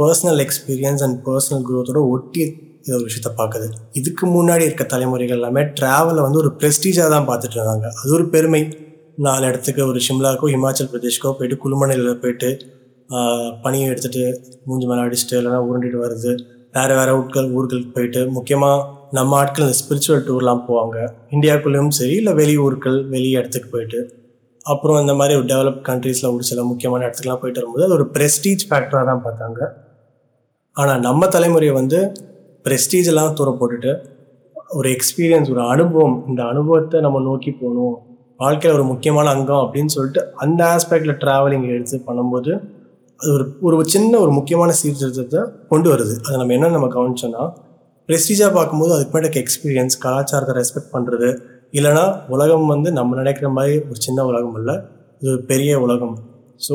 [0.00, 2.44] பர்சனல் எக்ஸ்பீரியன்ஸ் அண்ட் பர்சனல் க்ரோத்தோட ஒட்டி
[2.88, 3.66] இது ஒரு விஷயத்த பார்க்குது.
[4.00, 7.86] இதுக்கு முன்னாடி இருக்க தலைமுறைகள் எல்லாமே ட்ராவலை வந்து ஒரு ப்ரெஸ்டீஜாக தான் பார்த்துட்டு இருந்தாங்க.
[8.00, 8.60] அது ஒரு பெருமை.
[9.24, 12.48] நாலு இடத்துக்கு ஒரு ஷிம்லாக்கோ ஹிமாச்சல் பிரதேஷ்க்கோ போயிட்டு குளுமணையில் போயிட்டு
[13.64, 14.24] பனியை எடுத்துகிட்டு
[14.66, 16.32] மூஞ்சி மேலே அடிச்சுட்டு இல்லைன்னா உருண்டிட்டு வருது
[16.76, 18.84] வேறு வேறு ஊட்கள் ஊர்களுக்கு போயிட்டு முக்கியமாக
[19.18, 20.96] நம்ம ஆட்கள் இந்த ஸ்பிரிச்சுவல் டூர்லாம் போவாங்க.
[21.34, 24.00] இந்தியாவுக்குள்ளேயும் சரி இல்லை வெளி ஊர்கள் வெளி இடத்துக்கு போயிட்டு.
[24.72, 28.64] அப்புறம் இந்த மாதிரி ஒரு டெவலப் கண்ட்ரீஸில் ஒரு சில முக்கியமான இடத்துக்குலாம் போயிட்டு வரும்போது அது ஒரு ப்ரெஸ்டீஜ்
[28.70, 29.60] ஃபேக்டராக தான் பார்த்தாங்க.
[30.76, 32.00] ஆனால் நம்ம தலைமுறையை வந்து
[32.64, 33.92] ப்ரெஸ்டீஜெல்லாம் தூர போட்டுட்டு
[34.78, 37.94] ஒரு எக்ஸ்பீரியன்ஸ் ஒரு அனுபவம் இந்த அனுபவத்தை நம்ம நோக்கி போகணும்.
[38.40, 42.52] வாழ்க்கையில் ஒரு முக்கியமான அங்கம் அப்படின்னு சொல்லிட்டு அந்த ஆஸ்பெக்டில் ட்ராவலிங் எடுத்து பண்ணும்போது
[43.20, 45.40] அது ஒரு ஒரு சின்ன ஒரு முக்கியமான சீர்திருத்தத்தை
[45.72, 46.14] கொண்டு வருது.
[46.26, 47.44] அதை நம்ம என்ன நம்ம கவனிச்சோன்னா
[48.08, 51.28] ப்ரெஸ்டீஜாக பார்க்கும்போது அதுக்கு மேலே எக்ஸ்பீரியன்ஸ் கலாச்சாரத்தை ரெஸ்பெக்ட் பண்ணுறது
[51.78, 54.76] இல்லைனா உலகம் வந்து நம்ம நினைக்கிற மாதிரி ஒரு சின்ன உலகம் இல்லை
[55.20, 56.16] இது ஒரு பெரிய உலகம்.
[56.66, 56.74] ஸோ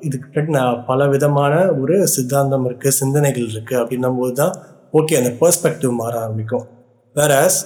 [0.00, 4.54] இதுக்கு நான் பல விதமான ஒரு சித்தாந்தம் இருக்குது சிந்தனைகள் இருக்குது அப்படின்னும் போது தான்
[4.96, 6.62] ஓகே அந்த பெர்ஸ்பெக்டிவ் மாற ஆரம்பிக்கும்.
[7.16, 7.58] வேறஸ்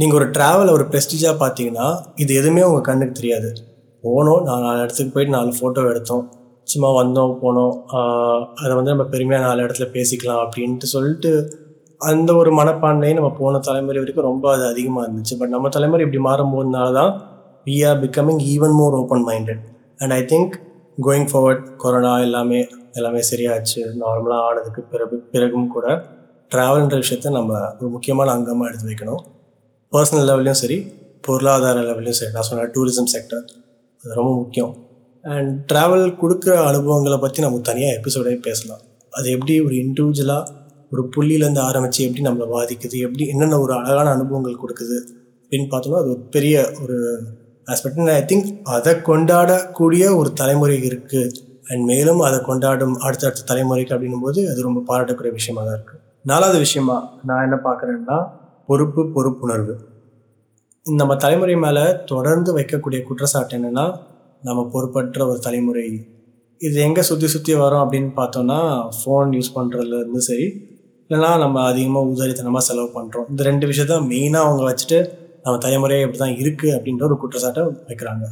[0.00, 1.86] நீங்கள் ஒரு ட்ராவலை ஒரு ப்ரெஸ்டீஜாக பார்த்தீங்கன்னா
[2.22, 3.48] இது எதுவுமே உங்கள் கண்ணுக்கு தெரியாது.
[4.04, 6.24] போனோம் நான் நாலு இடத்துக்கு போயிட்டு நாலு ஃபோட்டோ எடுத்தோம்.
[6.72, 7.72] சும்மா வந்தோம் போனோம்.
[8.62, 11.32] அதை வந்து நம்ம பெருமையாக நாலு இடத்துல பேசிக்கலாம் அப்படின்ட்டு சொல்லிட்டு
[12.00, 15.34] அந்த ஒரு மனப்பான்மையை நம்ம போன தலைமுறை வரைக்கும் ரொம்ப அது அதிகமாக இருந்துச்சு.
[15.40, 17.12] பட் நம்ம தலைமுறை இப்படி மாறும்போதுனால தான்
[17.66, 19.64] we are becoming even more open minded
[20.02, 20.54] and I think
[21.08, 22.62] going forward corona எல்லாமே
[22.98, 23.80] எல்லாமே சரியாச்சு.
[24.04, 25.86] நார்மலாக ஆனதுக்கு பிறகு பிறகும் கூட
[26.52, 29.22] ட்ராவல்ன்ற விஷயத்த நம்ம ஒரு முக்கியமான அங்கமாக எடுத்து வைக்கணும்.
[29.92, 30.78] பர்சனல் லெவல்லையும் சரி
[31.26, 32.32] பொருளாதார லெவல்லையும் சரி.
[32.36, 33.44] நான் சொன்ன டூரிசம் செக்டர்
[34.04, 34.72] அது ரொம்ப முக்கியம்.
[35.24, 38.82] அண்ட் ட்ராவல் கொடுக்குற அனுபவங்களை பற்றி நம்ம தனியாக எபிசோடே பேசலாம்.
[39.12, 40.58] அது எப்படி ஒரு இண்டிவிஜுவலாக
[40.92, 44.98] ஒரு புள்ளியிலேருந்து ஆரம்பித்து எப்படி நம்மளை பாதிக்குது எப்படி என்னென்ன ஒரு அழகான அனுபவங்கள் கொடுக்குது
[45.42, 46.96] அப்படின்னு பார்த்தோம்னா அது ஒரு பெரிய ஒரு
[47.66, 51.22] ஆஸ்பெக்ட் ஐ திங்க் அதை கொண்டாடக்கூடிய ஒரு தலைமுறை இருக்குது
[51.70, 56.58] அண்ட் மேலும் அதை கொண்டாடும் அடுத்தடுத்த தலைமுறைக்கு அப்படின்னும் போது அது ரொம்ப பாராட்டக்கூடிய விஷயமா தான் இருக்குது நாலாவது
[56.64, 56.96] விஷயமா
[57.28, 58.16] நான் என்ன பார்க்குறேன்னா
[58.68, 59.74] பொறுப்பு பொறுப்புணர்வு.
[60.86, 63.84] நம்ம தலைமுறை மேலே தொடர்ந்து வைக்கக்கூடிய குற்றச்சாட்டு என்னென்னா
[64.48, 65.86] நம்ம பொறுப்பற்ற ஒரு தலைமுறை.
[66.60, 68.58] இது எங்கே சுற்றி சுற்றி வரோம் அப்படின்னு பார்த்தோன்னா
[68.98, 70.46] ஃபோன் யூஸ் பண்ணுறதுலேருந்து சரி
[71.10, 74.98] இல்லைனா நம்ம அதிகமாக உதாரித்தனமாக செலவு பண்ணுறோம் இந்த ரெண்டு விஷயத்த மெயினாக அவங்க வச்சுட்டு
[75.44, 78.24] நம்ம தலைமுறையே இப்படி தான் இருக்குது அப்படின்ற ஒரு குற்றச்சாட்டை வைக்கிறாங்க.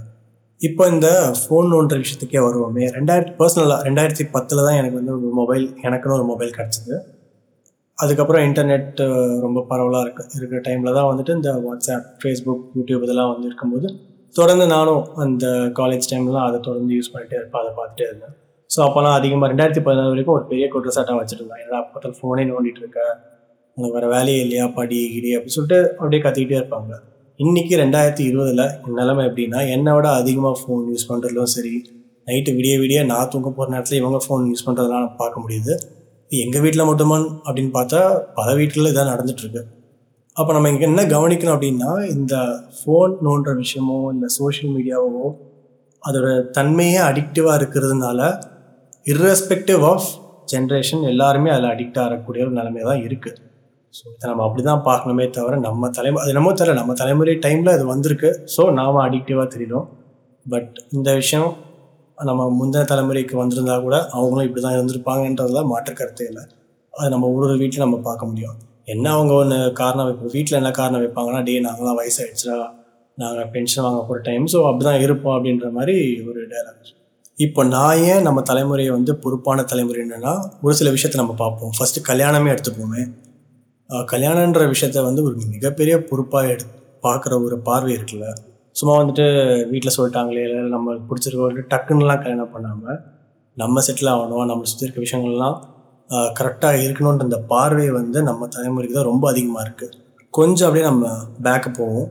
[0.60, 1.08] இப்போ இந்த
[1.40, 2.84] ஃபோன் ஒன்ற விஷயத்துக்கே வருவோமே.
[2.96, 6.96] ரெண்டாயிரத்தி பர்சனலாக ரெண்டாயிரத்தி பத்தில் தான் எனக்கு வந்து ஒரு மொபைல் எனக்குன்னு ஒரு மொபைல் கிடச்சிது.
[7.98, 9.00] அதுக்கப்புறம் இன்டர்நெட்
[9.44, 13.88] ரொம்ப பரவலாக இருக்க இருக்கிற டைமில் தான் வந்துட்டு இந்த வாட்ஸ்அப் ஃபேஸ்புக் யூடியூப் இதெல்லாம் வந்து இருக்கும்போது
[14.34, 15.46] தொடர்ந்து நானும் அந்த
[15.78, 18.34] காலேஜ் டைம்லாம் அதை தொடர்ந்து யூஸ் பண்ணிகிட்டே இருப்பேன் அதை பார்த்துட்டே இருந்தேன்.
[18.70, 21.60] ஸோ அப்போலாம் அதிகமாக ரெண்டாயிரத்தி பதினாறு வரைக்கும் ஒரு பெரிய குற்றச்சாட்டாக வச்சுருந்தேன்.
[21.62, 23.00] என்னடா அப்போ ஃபோனே நோண்டிட்டு இருக்க
[23.76, 26.92] உனக்கு வேறு வேலையே இல்லையா படி கிடி அப்படின்னு சொல்லிட்டு அப்படியே கத்திக்கிட்டே இருப்பாங்க.
[27.40, 28.64] இன்றைக்கி ரெண்டாயிரத்தி இருபதில்
[29.00, 31.74] நிலைமை எப்படின்னா என்னை விட அதிகமாக ஃபோன் யூஸ் பண்ணுறதுலும் சரி
[32.28, 35.74] நைட்டு விடிய விடிய நான் தூங்க போகிற நேரத்தில் இவங்க ஃபோன் யூஸ் பண்ணுறதுலாம் பார்க்க முடியுது.
[36.30, 38.00] எங்கள் வீட்டில் மட்டுமான் அப்படின்னு பார்த்தா
[38.34, 39.62] பல வீட்டில் இதான் நடந்துட்டுருக்கு.
[40.36, 42.34] அப்போ நம்ம இங்கே என்ன கவனிக்கணும் அப்படின்னா இந்த
[42.78, 45.24] ஃபோன் நோன்ற விஷயமோ இந்த சோஷியல் மீடியாவோ
[46.02, 48.20] அதோட தன்மையே அடிக்டிவாக இருக்கிறதுனால
[49.06, 50.08] இர்ரெஸ்பெக்டிவ் ஆஃப்
[50.52, 53.40] ஜென்ரேஷன் எல்லாருமே அதில் அடிக்ட் ஆகக்கூடிய ஒரு நிலைமை தான் இருக்குது
[53.94, 57.74] ஸோ இதை நம்ம அப்படி தான் பார்க்கணுமே தவிர நம்ம தலைமுறை அது என்னமோ தெரியல நம்ம தலைமுறை டைமில்
[57.74, 58.30] அது வந்திருக்கு.
[58.46, 59.86] ஸோ நாம் அடிக்டிவாக தெரியும்
[60.46, 61.67] பட் இந்த விஷயம்
[62.28, 66.42] நம்ம முந்தின தலைமுறைக்கு வந்திருந்தா கூட அவங்களும் இப்படி தான் இருந்திருப்பாங்கன்றதுல மாற்று கருத்தே இல்லை.
[66.94, 68.56] அது நம்ம ஒரு ஒரு வீட்டில் நம்ம பார்க்க முடியும்.
[68.94, 72.56] என்ன அவங்க ஒன்று காரணம் வைப்போம் வீட்டில் என்ன காரணம் வைப்பாங்கன்னா டே நாங்களாம் வயசாகிடுச்சா
[73.18, 75.96] நாங்கள் பென்ஷன் வாங்க போகிற டைம் ஸோ அப்படி தான் இருப்போம் அப்படின்ற மாதிரி
[76.30, 76.94] ஒரு டைலாக்
[77.38, 80.32] இப்போ நான் ஏன் நம்ம தலைமுறையை வந்து பொறுப்பான தலைமுறை என்னென்னா
[80.64, 81.72] ஒரு சில விஷயத்த நம்ம பார்ப்போம்.
[81.76, 83.02] ஃபஸ்ட்டு கல்யாணமே எடுத்துப்போமே.
[84.12, 86.64] கல்யாணன்ற விஷயத்த வந்து ஒரு மிகப்பெரிய பொறுப்பாக எடு
[87.06, 88.28] பார்க்குற ஒரு பார்வை இருக்குல்ல.
[88.78, 89.26] சும்மா வந்துட்டு
[89.72, 92.98] வீட்டில் சொல்லிட்டாங்களே இல்லை நம்மளுக்கு பிடிச்சிருக்கவங்களுக்கு டக்குன்னுலாம் கல்யாணம் பண்ணாமல்
[93.56, 95.56] நம்ம செட்டில் ஆகணும் நம்ம சுற்றி இருக்க விஷயங்கள்லாம்
[96.38, 99.96] கரெக்டாக இருக்கணுன்ற அந்த பார்வை வந்து நம்ம தலைமுறைக்கு தான் ரொம்ப அதிகமாக இருக்குது
[100.34, 101.06] கொஞ்சம் அப்படியே நம்ம
[101.44, 102.08] பேக்கு போவோம்.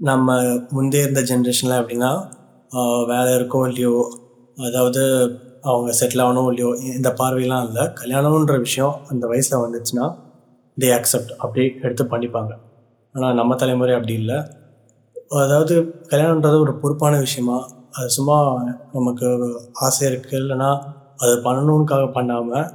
[0.00, 0.36] நம்ம
[0.76, 2.10] முந்தைய இருந்த ஜென்ரேஷனில் எப்படின்னா
[3.10, 3.94] வேலை இருக்கோ இல்லையோ
[4.56, 5.02] அதாவது
[5.70, 7.84] அவங்க செட்டில் ஆகணும் இல்லையோ இந்த பார்வையெல்லாம் இல்லை.
[8.00, 10.06] கல்யாணம்ன்ற விஷயம் அந்த வயசில் வந்துச்சுன்னா
[10.76, 12.52] தே அக்செப்ட் அப்படியே எடுத்து பண்ணிப்பாங்க.
[13.14, 14.38] ஆனால் நம்ம தலைமுறை அப்படி இல்லை.
[15.42, 15.74] அதாவது
[16.10, 17.58] கல்யாணன்றது ஒரு பொறுப்பான விஷயமா?
[17.96, 18.36] அது சும்மா
[18.94, 19.26] நமக்கு
[19.86, 20.70] ஆசை இருக்குது இல்லைன்னா
[21.22, 22.66] அது பண்ணணுன்னுக்காக பண்ணாமல்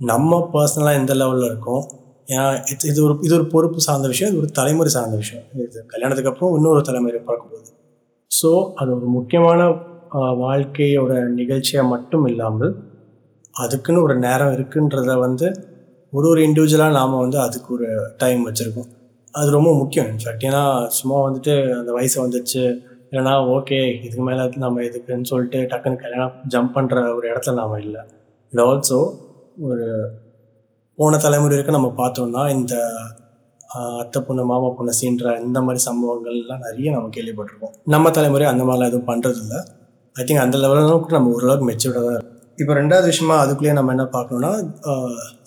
[0.00, 1.82] நம்ம பர்சனலாக எந்த லெவலில் இருக்கோம்?
[2.28, 4.30] ஏன்னா இது இது ஒரு இது ஒரு பொறுப்பு சார்ந்த விஷயம்.
[4.32, 5.44] இது ஒரு தலைமுறை சார்ந்த விஷயம்.
[5.64, 7.70] இது கல்யாணத்துக்கு அப்புறம் இன்னொரு தலைமுறை பார்க்க போகுது
[8.30, 9.60] ஸோ அது ஒரு முக்கியமான
[10.44, 12.72] வாழ்க்கையோட நிகழ்ச்சியாக மட்டும் இல்லாமல்
[13.54, 15.46] அதுக்குன்னு ஒரு நேரம் இருக்குன்றத வந்து
[16.12, 17.88] ஒரு ஒரு இண்டிவிஜுவலாக நாம் வந்து அதுக்கு ஒரு
[18.18, 18.90] டைம் வச்சுருக்கோம்.
[19.34, 20.62] அது ரொம்ப முக்கியம் இன்ஃபேக்ட் ஏன்னா
[20.96, 22.62] சும்மா வந்துட்டு அந்த வயசு வந்துச்சு
[23.12, 28.02] இல்லைனா ஓகே இதுக்கு மேலே நம்ம எதுக்குன்னு சொல்லிட்டு டக்குன்னு கல்யாணம் ஜம்ப் பண்ணுற ஒரு இடத்துல நாம் இல்லை.
[28.52, 28.98] இது ஆல்சோ
[29.62, 29.86] ஒரு
[30.98, 32.74] போன தலைமுறை வரைக்கும் நம்ம பார்த்தோம்னா இந்த
[34.00, 37.74] அத்தை பொண்ணு மாமா பொண்ணு சீன்ற இந்த மாதிரி சம்பவங்கள்லாம் நிறைய நம்ம கேள்விப்பட்டிருக்கோம்.
[37.86, 39.54] நம்ம தலைமுறை அந்த மாதிரிலாம் எதுவும் பண்ணுறதில்ல
[40.16, 43.92] ஐ திங்க் அந்த லெவலில் கூட நம்ம ஓரளவுக்கு மெச்சூர்டாக தான் இருக்கும் இப்போ ரெண்டாவது விஷயமா அதுக்குள்ளேயே நம்ம
[43.96, 44.50] என்ன பார்க்கணும்னா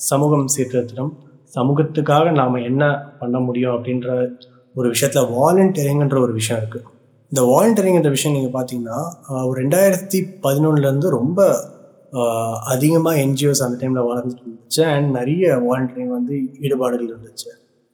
[0.09, 1.11] சமூகம் சீர்திருத்தம்
[1.53, 2.83] சமூகத்துக்காக நாம் என்ன
[3.25, 4.09] பண்ண முடியும் அப்படின்ற
[4.75, 6.91] ஒரு விஷயத்தில் வாலண்டியரிங்ன்ற ஒரு விஷயம் இருக்குது
[7.31, 8.97] இந்த வாலண்டியரிங்கிற விஷயம் நீங்கள் பார்த்தீங்கன்னா
[9.47, 11.39] ஒரு ரெண்டாயிரத்தி பதினொன்றுலேருந்து ரொம்ப
[12.73, 14.81] அதிகமாக என்ஜிஓஸ் அந்த டைமில் வளர்ந்துட்டு இருந்துச்சு.
[14.95, 16.35] அண்ட் நிறைய வாலண்டியரிங் வந்து
[16.65, 17.49] ஈடுபாடுகள் இருந்துச்சு.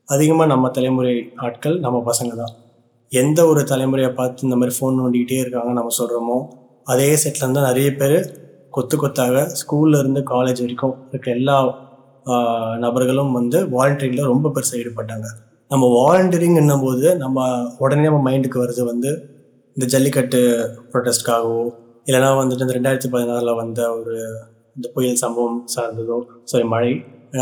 [0.07, 1.13] அதிகமாக நம்ம தலைமுறை
[1.45, 2.53] ஆட்கள் நம்ம பசங்க தான்.
[3.11, 6.37] எந்த ஒரு தலைமுறையை பார்த்து இந்த மாதிரி ஃபோன் நோண்டிக்கிட்டே இருக்காங்க நம்ம சொல்கிறோமோ
[6.87, 8.17] அதே செட்டில் இருந்தால் நிறைய பேர்
[8.75, 11.57] கொத்து கொத்தாக ஸ்கூல்லேருந்து காலேஜ் வரைக்கும் இருக்க எல்லா
[12.77, 15.27] நபர்களும் வந்து வாலண்டியரிங்கில் ரொம்ப பெருசாக ஈடுபட்டாங்க.
[15.71, 17.45] நம்ம வாலண்டியரிங் போது நம்ம
[17.79, 19.11] உடனே நம்ம மைண்டுக்கு வருது வந்து
[19.77, 20.41] இந்த ஜல்லிக்கட்டு
[20.91, 21.61] ப்ரொட்டஸ்ட்காகவோ
[22.07, 24.15] இல்லைனா வந்துட்டு இந்த ரெண்டாயிரத்தி பதினாறில் வந்த ஒரு
[24.75, 26.91] இந்த புயல் சம்பவம் சார்ந்ததோ சாரி மழை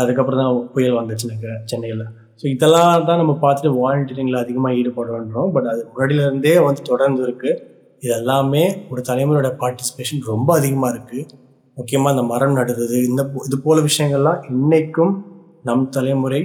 [0.00, 2.04] அதுக்கப்புறம் தான் புயல் வந்துச்சு நினைக்கிறேன் சென்னையில்.
[2.42, 7.56] ஸோ இதெல்லாம் தான் நம்ம பார்த்துட்டு வாலண்டியரிங்கில் அதிகமாக ஈடுபடுறோம் பட் அது முன்னாடியிலேருந்தே வந்து தொடர்ந்து இருக்குது
[8.02, 11.24] இது எல்லாமே ஒரு தலைமுறையோட பார்ட்டிசிபேஷன் ரொம்ப அதிகமாக இருக்குது
[11.76, 15.12] முக்கியமாக இந்த மரம் நடுறது இந்த போ- இது போல விஷயங்கள்லாம் இன்னைக்கும்
[15.64, 16.40] நம் தலைமுறை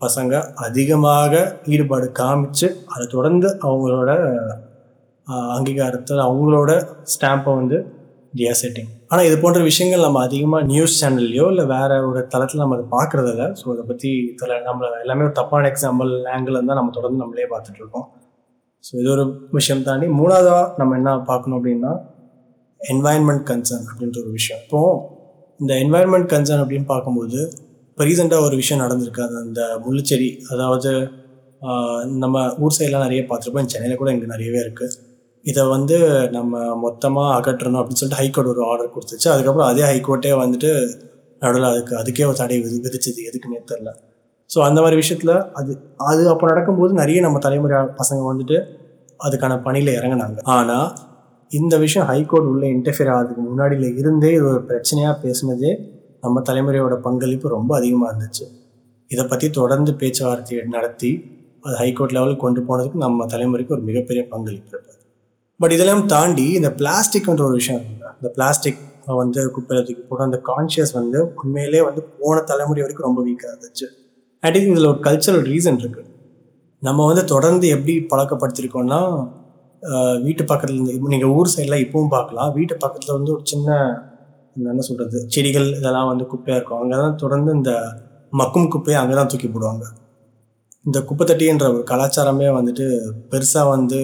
[0.00, 1.32] பசங்க அதிகமாக
[1.66, 4.10] ஈடுபாடு காமிச்சு அதை தொடர்ந்து அவங்களோட
[5.56, 6.70] அங்கீகாரத்தில் அவங்களோட
[7.12, 7.78] ஸ்டாம்பை வந்து
[8.34, 12.76] தியா செட்டிங் ஆனால் இது போன்ற விஷயங்கள் நம்ம அதிகமாக நியூஸ் சேனல்லையோ இல்லை வேற ஒரு தளத்தில் நம்ம
[12.76, 13.44] அதை பார்க்குறதில்ல.
[13.58, 18.06] ஸோ அதை பற்றி தலை நம்மளை எல்லாமே ஒரு தப்பான எக்ஸாம்பிள் ஆங்கிள் தான் நம்ம தொடர்ந்து நம்மளே பார்த்துட்ருக்கோம்
[18.84, 21.92] ஸோ இது ஒரு விஷயம் தாண்டி மூணாவதாக நம்ம என்ன பார்க்கணும் அப்படின்னா
[22.92, 24.60] என்வாயன்மெண்ட் கன்சர்ன் அப்படின்ற ஒரு விஷயம்.
[24.64, 24.80] இப்போ
[25.60, 27.40] இந்த என்வாயன்மெண்ட் கன்சர்ன் அப்படின்னு பார்க்கும்போது
[27.90, 29.22] இப்போ ரீசெண்டாக ஒரு விஷயம் நடந்திருக்கு.
[29.28, 30.90] அது அந்த முள்ளுச்செடி அதாவது
[32.22, 33.70] நம்ம ஊர் சைடெலாம் நிறைய பார்த்துருப்போம்.
[33.72, 34.96] சென்னையில் கூட இங்கே நிறையவே இருக்குது
[35.44, 35.96] இதை வந்து
[36.36, 39.28] நம்ம மொத்தமாக அகற்றணும் அப்படின்னு சொல்லிட்டு ஹைகோர்ட் ஒரு ஆர்டர் கொடுத்துச்சு.
[39.34, 40.70] அதுக்கப்புறம் அதே ஹைகோர்ட்டே வந்துட்டு
[41.42, 43.20] நடுவில் அதுக்கு அதுக்கே ஒரு தடை விதி விதிச்சது.
[43.28, 43.90] எதுக்குன்னே தெரில
[44.50, 45.72] ஸோ அந்த மாதிரி விஷயத்தில் அது
[46.10, 48.56] அது அப்போ நடக்கும்போது நிறைய நம்ம தலைமுறை பசங்க வந்துட்டு
[49.26, 50.38] அதுக்கான பணியில் இறங்குனாங்க.
[50.56, 50.86] ஆனால்
[51.50, 55.70] இந்த விஷயம் ஹைகோர்ட் உள்ளே இன்டர்ஃபியர் ஆகிறதுக்கு முன்னாடியில் இருந்தே இது ஒரு பிரச்சனையாக பேசினதே
[56.24, 58.44] நம்ம தலைமுறையோட பங்களிப்பு ரொம்ப அதிகமாக இருந்துச்சு.
[59.10, 61.10] இதை பற்றி தொடர்ந்து பேச்சுவார்த்தை நடத்தி
[61.64, 64.98] அது ஹைகோர்ட் லெவலுக்கு கொண்டு போனதுக்கு நம்ம தலைமுறைக்கு ஒரு மிகப்பெரிய பங்களிப்பு இருப்பது.
[65.60, 67.82] பட் இதெல்லாம் தாண்டி இந்த பிளாஸ்டிக்ன்ற ஒரு விஷயம்
[68.18, 68.80] இந்த பிளாஸ்டிக்
[69.20, 73.86] வந்து குப்பையில் தூக்கி போட அந்த கான்ஷியஸ் வந்து உண்மையிலே வந்து போன தலைமுறை வரைக்கும் ரொம்ப வீக்காக இருந்துச்சு.
[74.42, 76.08] ஐ திங்க் இதில் ஒரு கல்ச்சரல் ரீசன் இருக்குது
[76.82, 79.00] நம்ம வந்து தொடர்ந்து எப்படி பழக்கப்படுத்திருக்கோம்னா
[80.24, 83.78] வீட்டு பக்கத்தில் இருந்து நீங்கள் ஊர் சைடில் இப்பவும் பார்க்கலாம் வீட்டு பக்கத்தில் வந்து ஒரு சின்ன
[84.56, 86.80] என்ன சொல்கிறது செடிகள் இதெல்லாம் வந்து குப்பையாக இருக்கும்.
[86.82, 87.72] அங்கே தான் தொடர்ந்து இந்த
[88.40, 89.84] மக்கும் குப்பையை அங்கே தான் தூக்கி போடுவாங்க.
[90.86, 92.86] இந்த குப்பை தட்டின்ற ஒரு கலாச்சாரமே வந்துட்டு
[93.32, 94.00] பெருசாக வந்து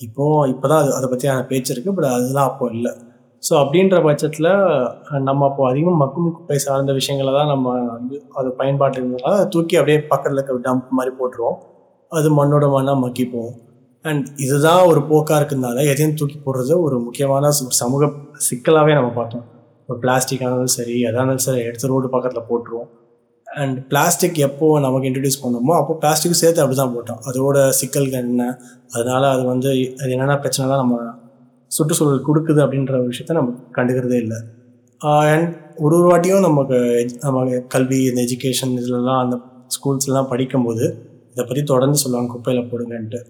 [0.00, 2.92] இப்போ இப்போ தான் அது அதை பற்றியான பேச்சு இருக்குது பட் அதெல்லாம் அப்போ இல்லை.
[3.42, 4.50] ஸோ அப்படின்ற பட்சத்தில்
[5.28, 9.98] நம்ம அப்போ அதிகமாக மக்கும் குப்பை சார்ந்த விஷயங்களை தான் நம்ம வந்து அது பயன்பாட்டு இருந்ததால் தூக்கி அப்படியே
[10.12, 11.58] பக்கத்தில் இருக்க டம்ப் மாதிரி போட்டுருவோம்.
[12.12, 13.26] அது மண்ணோட மண்ணாக மக்கி
[14.04, 18.10] அண்ட் இதுதான் ஒரு போக்காக இருக்கிறதுனால எதையும் தூக்கி போடுறது ஒரு முக்கியமான ஒரு சமூக
[18.50, 19.44] சிக்கலாகவே நம்ம பார்த்தோம்.
[19.86, 22.88] ஒரு பிளாஸ்டிக் ஆனாலும் சரி எதானாலும் இருந்தாலும் சரி எடுத்து ரோடு பக்கத்தில் போட்டுருவோம்.
[23.54, 27.28] அண்ட் பிளாஸ்டிக் எப்போ நமக்கு இன்ட்ரடியூஸ் பண்ணோமோ அப்போ பிளாஸ்டிக்கும் சேர்த்து அப்படி தான் போட்டோம்.
[27.32, 28.58] அதோட சிக்கல்கள் என்ன?
[28.88, 29.68] அதனால் அது வந்து
[30.00, 31.00] அது என்னென்ன பிரச்சனைலாம் நம்ம
[31.66, 34.36] சுற்றுச்சூழல் கொடுக்குது அப்படின்ற ஒரு விஷயத்த நம்ம கண்டுக்கிறதே இல்லை.
[34.98, 40.82] அண்ட் ஒரு ஒரு வாட்டியும் நமக்கு எஜ்- நம்ம கல்வி இந்த எஜுகேஷன் இதுலலாம் அந்த ஸ்கூல்ஸ்லாம் படிக்கும்போது
[41.30, 43.24] இதை பற்றி தொடர்ந்து சொல்லுவாங்க குப்பையில் போடுங்கன்ட்டு.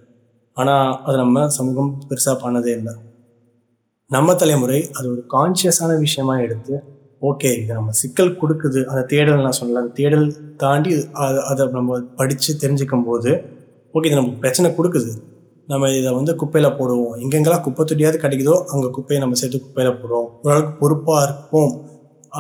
[0.56, 2.92] ஆனால் அது நம்ம சமூகம் பெருசாக பண்ணதே இல்லை.
[4.10, 6.74] நம்ம தலைமுறை அது ஒரு கான்ஷியஸான விஷயமா எடுத்து
[7.28, 8.80] ஓகே இது நம்ம சிக்கல் கொடுக்குது.
[8.90, 9.80] அந்த தேடல் நான் சொல்லலை.
[9.82, 10.26] அந்த தேடல்
[10.62, 10.90] தாண்டி
[11.24, 13.30] அது அதை நம்ம படித்து தெரிஞ்சுக்கும் போது
[13.94, 15.12] ஓகே இது நமக்கு பிரச்சனை கொடுக்குது.
[15.68, 17.14] நம்ம இதை வந்து குப்பையில் போடுவோம்.
[17.22, 21.72] எங்கெங்கெல்லாம் குப்பை தொட்டியாவது கிடைக்குதோ அங்கே குப்பையை நம்ம சேர்த்து குப்பையில் போடுவோம் ஓரளவுக்கு பொறுப்பாக இருப்போம்.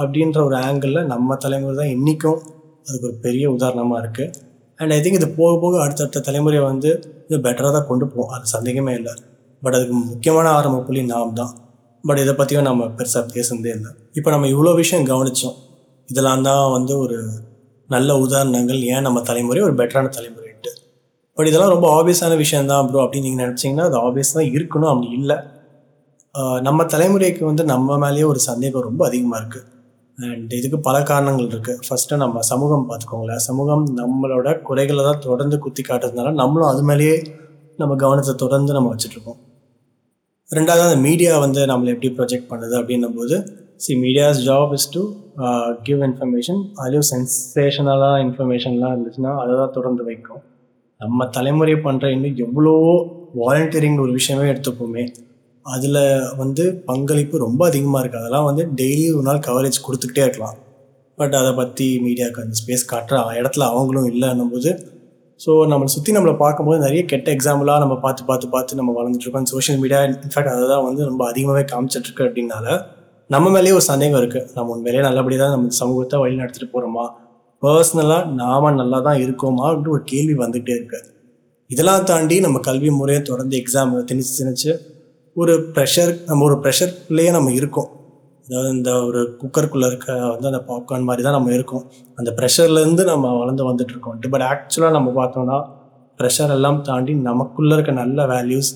[0.00, 2.40] அப்படின்ற ஒரு ஆங்கிளில் நம்ம தலைமுறை தான் இன்றைக்கும்
[2.86, 4.30] அதுக்கு ஒரு பெரிய உதாரணமாக இருக்குது
[4.80, 6.90] அண்ட் ஐ திங்க் இது போக போக அடுத்தடுத்த தலைமுறையை வந்து
[7.28, 9.12] இது பெட்டராக தான் கொண்டு போவோம் அது சந்தேகமே இல்லை.
[9.62, 11.52] பட் அதுக்கு முக்கியமான ஆரம்ப புள்ளி நாம் தான்.
[12.04, 13.90] பட் இதை பற்றியும் நம்ம பெருசாக பேசுனதே இல்லை.
[14.18, 15.56] இப்போ நம்ம இவ்வளோ விஷயம் கவனித்தோம்
[16.08, 17.18] இதெல்லாம் தான் வந்து ஒரு
[17.88, 20.70] நல்ல உதாரணங்கள் ஏன் நம்ம தலைமுறை ஒரு பெட்டரான தலைமுறைட்டு
[21.38, 25.08] பட் இதெல்லாம் ரொம்ப ஆப்வியஸான விஷயம் தான் ப்ரோ அப்படின்னு நீங்கள் நினச்சிங்கன்னா அது ஆப்வியஸ் தான் இருக்கணும் அப்படி
[25.20, 25.36] இல்லை.
[26.66, 29.64] நம்ம தலைமுறைக்கு வந்து நம்ம மேலேயே ஒரு சந்தேகம் ரொம்ப அதிகமாக இருக்குது
[30.18, 33.42] அண்ட் இதுக்கு பல காரணங்கள் இருக்குது ஃபஸ்ட்டு நம்ம சமூகம் பார்த்துக்கோங்களேன்.
[33.48, 37.16] சமூகம் நம்மளோட குறைகளை தான் தொடர்ந்து குத்தி காட்டுறதுனால நம்மளும் அது மேலேயே
[37.78, 39.40] நம்ம கவனத்தை தொடர்ந்து நம்ம வச்சுட்ருக்கோம்
[40.50, 43.36] ரெண்டாவது அந்த மீடியா வந்து நம்மளை எப்படி ப்ரொஜெக்ட் பண்ணுது அப்படின்னும் போது
[43.84, 45.02] C media's job is to
[45.86, 50.42] give information அதுலேயும் சென்சேஷனலாக இன்ஃபர்மேஷன்லாம் இருந்துச்சுன்னா அதை தான் தொடர்ந்து வைக்கும்.
[51.00, 52.74] நம்ம தலைமுறை பண்ணுற இன்னும் எவ்வளோ
[53.40, 55.04] வாலண்டியரிங் ஒரு விஷயமே எடுத்துப்போமே.
[55.64, 60.56] அதில் வந்து பங்களிப்பு ரொம்ப அதிகமாக இருக்குது அதெல்லாம் வந்து டெய்லி ஒரு நாள் கவரேஜ் கொடுத்துக்கிட்டே இருக்கலாம்.
[61.16, 64.92] பட் அதை பற்றி மீடியாவுக்கு அந்த ஸ்பேஸ் காட்டுற இடத்துல அவங்களும் இல்லைன்னும் போது
[65.46, 69.80] ஸோ நம்மளை சுற்றி நம்மளை பார்க்கும்போது நிறைய கெட்ட எக்ஸாம்பிளாக நம்ம பார்த்து பார்த்து பார்த்து நம்ம வளர்ந்துட்டுருக்கோம் சோஷியல்
[69.80, 72.80] மீடியா இன்ஃபேக்ட் அதை தான் வந்து ரொம்ப அதிகமாகவே காமிச்சிட்ருக்கு அப்படின்னால
[73.28, 77.04] நம்ம மேலேயே ஒரு சந்தேகம் இருக்குது நம்ம உண்மையிலேயே நல்லபடியாக தான் நம்ம சமூகத்தை வழி நடத்திட்டு போகிறோமா
[77.62, 79.66] பர்சனலாக நாம நல்லா தான் இருக்கோமா?
[79.68, 81.08] அப்படின்னு ஒரு கேள்வி வந்துகிட்டே இருக்குது
[81.68, 84.93] இதெல்லாம் தாண்டி நம்ம கல்வி முறையை தொடர்ந்து எக்ஸாம் திணிச்சு திணிச்சு
[85.36, 87.88] ஒரு ப்ரெஷர் நம்ம ஒரு ப்ரெஷர்லேயே நம்ம இருக்கோம்.
[88.48, 91.84] அதாவது இந்த ஒரு குக்கருக்குள்ளே இருக்க வந்து அந்த பாப்கார்ன் மாதிரி தான் நம்ம இருக்கோம்.
[92.14, 95.58] அந்த ப்ரெஷர்லேருந்து நம்ம வளர்ந்து வந்துட்டுருக்கோம் பட் ஆக்சுவலாக நம்ம பார்த்தோம்னா
[96.18, 98.70] ப்ரெஷர் எல்லாம் தாண்டி நமக்குள்ளே இருக்க நல்ல வேல்யூஸ்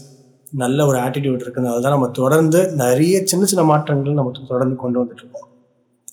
[0.53, 5.49] நல்ல ஒரு ஆட்டிடியூட் இருக்கிறதுனால தான் நம்ம தொடர்ந்து நிறைய சின்ன சின்ன மாற்றங்கள் நம்ம தொடர்ந்து கொண்டு வந்துட்டுருக்கோம்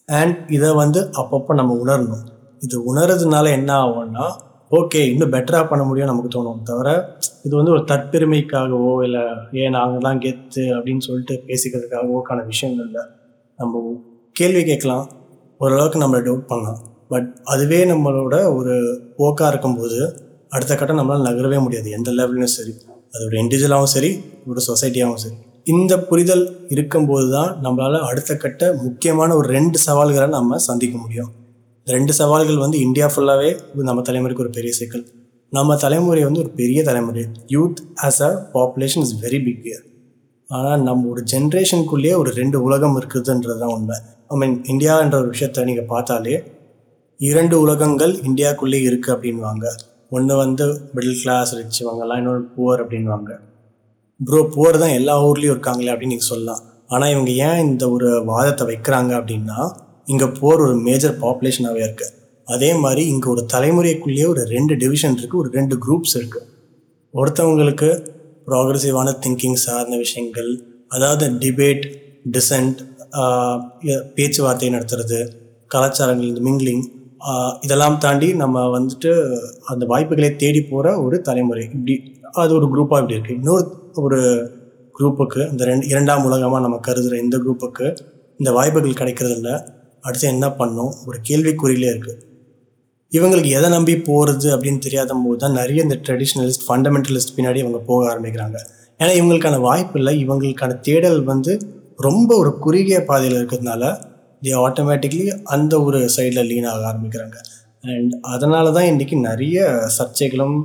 [0.05, 2.25] அண்ட் இதை வந்து அப்பப்போ நம்ம உணரணும்.
[2.59, 4.25] இது உணர்றதுனால என்ன ஆகும்னா
[4.71, 6.63] ஓகே இன்னும் பெட்டராக பண்ண முடியும் நமக்கு தோணும்.
[6.63, 13.03] தவிர இது வந்து ஒரு தற்பெருமைக்காகவோ இல்லை ஏன் நாங்கள் தான் கெத்து அப்படின்னு சொல்லிட்டு பேசிக்கிறதுக்காகவோக்கான விஷயங்கள் இல்லை.
[13.57, 14.01] நம்ம
[14.31, 15.09] கேள்வி கேட்கலாம்.
[15.57, 16.79] ஓரளவுக்கு நம்மளை டவுட் பண்ணலாம்.
[17.09, 19.99] பட் அதுவே நம்மளோட ஒரு போக்காக இருக்கும்போது
[20.49, 21.89] அடுத்த கட்டம் நம்மளால் நகரவே முடியாது.
[21.89, 22.73] எந்த லெவல்லையும் சரி.
[23.15, 25.35] அதோட இண்டிவிஜுவலாகவும் சரி ஒரு சொசைட்டியாகவும் சரி.
[25.63, 31.31] இந்த புரிதல் இருக்கும்போது தான் நம்மளால் அடுத்த கட்ட முக்கியமான ஒரு ரெண்டு சவால்களை நம்ம சந்திக்க முடியும்.
[31.87, 35.03] ரெண்டு சவால்கள் வந்து இந்தியா ஃபுல்லாகவே நம்ம தலைமுறைக்கு ஒரு பெரிய சிக்கல்.
[35.49, 37.23] நம்ம தலைமுறை வந்து ஒரு பெரிய தலைமுறை.
[37.55, 39.67] Youth as a population is very big
[40.49, 43.97] ஆனால் நம்ம ஒரு ஜென்ரேஷனுக்குள்ளேயே ஒரு ரெண்டு உலகம் இருக்குதுன்றது தான் உண்மை.
[44.31, 46.35] ஐ மீன் இந்தியான்ற ஒரு விஷயத்த நீங்கள் பார்த்தாலே
[47.19, 49.65] இரண்டு உலகங்கள் இந்தியாவுக்குள்ளே இருக்குது அப்படின்வாங்க.
[50.09, 53.31] ஒன்று வந்து மிடில் கிளாஸ் ரிச் இன்னொரு இன்னொன்று புவர் அப்படின்வாங்க.
[54.19, 56.61] ப்ரோ புவர் தான் எல்லா ஊர்லேயும் இருக்காங்களே அப்படின்னு நீங்கள் சொல்லலாம்.
[56.87, 59.59] ஆனால் இவங்க ஏன் இந்த ஒரு வாதத்தை வைக்கிறாங்க அப்படின்னா
[60.07, 62.13] இங்கே போர் ஒரு மேஜர் பாப்புலேஷனாகவே இருக்குது
[62.47, 66.47] அதே மாதிரி இங்கே ஒரு தலைமுறைக்குள்ளேயே ஒரு ரெண்டு டிவிஷன் இருக்குது ஒரு ரெண்டு குரூப்ஸ் இருக்குது
[67.13, 67.89] ஒருத்தவங்களுக்கு
[68.47, 70.51] ப்ராக்ரஸிவான திங்கிங் சார்ந்த விஷயங்கள்
[70.91, 71.85] அதாவது டிபேட்
[72.31, 72.81] டிசன்ட்
[74.15, 75.19] பேச்சுவார்த்தை நடத்துறது
[75.71, 76.85] கலாச்சாரங்கள் இந்த மிங்கிலிங்
[77.63, 79.11] இதெல்லாம் தாண்டி நம்ம வந்துட்டு
[79.65, 81.63] அந்த வாய்ப்புகளை தேடி போகிற ஒரு தலைமுறை.
[81.75, 81.95] இப்படி
[82.41, 83.65] அது ஒரு குரூப்பாக இப்படி இருக்குது இன்னொரு
[84.03, 84.19] ஒரு
[84.95, 87.87] குரூப்புக்கு இந்த ரெண்டு இரண்டாம் உலகமாக நம்ம கருதுகிற இந்த குரூப்புக்கு
[88.39, 89.51] இந்த வாய்ப்புகள் கிடைக்கிறதில்ல.
[90.07, 90.93] அடுத்து என்ன பண்ணும்?
[91.07, 92.21] ஒரு கேள்விக்குறியிலே இருக்குது
[93.11, 98.01] இவங்களுக்கு எதை நம்பி போகிறது அப்படின்னு தெரியாத போது தான் நிறைய இந்த ட்ரெடிஷ்னலிஸ்ட் ஃபண்டமெண்டலிஸ்ட் பின்னாடி இவங்க போக
[98.11, 98.57] ஆரம்பிக்கிறாங்க.
[98.99, 100.13] ஏன்னா இவங்களுக்கான வாய்ப்பு இல்லை.
[100.23, 101.53] இவங்களுக்கான தேடல் வந்து
[102.07, 103.83] ரொம்ப ஒரு குறுகிய பாதையில் இருக்கிறதுனால
[104.45, 107.37] தி ஆட்டோமேட்டிக்லி அந்த ஒரு சைடில் லீன் ஆக ஆரம்பிக்கிறாங்க.
[107.93, 109.57] அண்ட் அதனால தான் இன்றைக்கி நிறைய
[109.97, 110.57] சர்ச்சைகளும்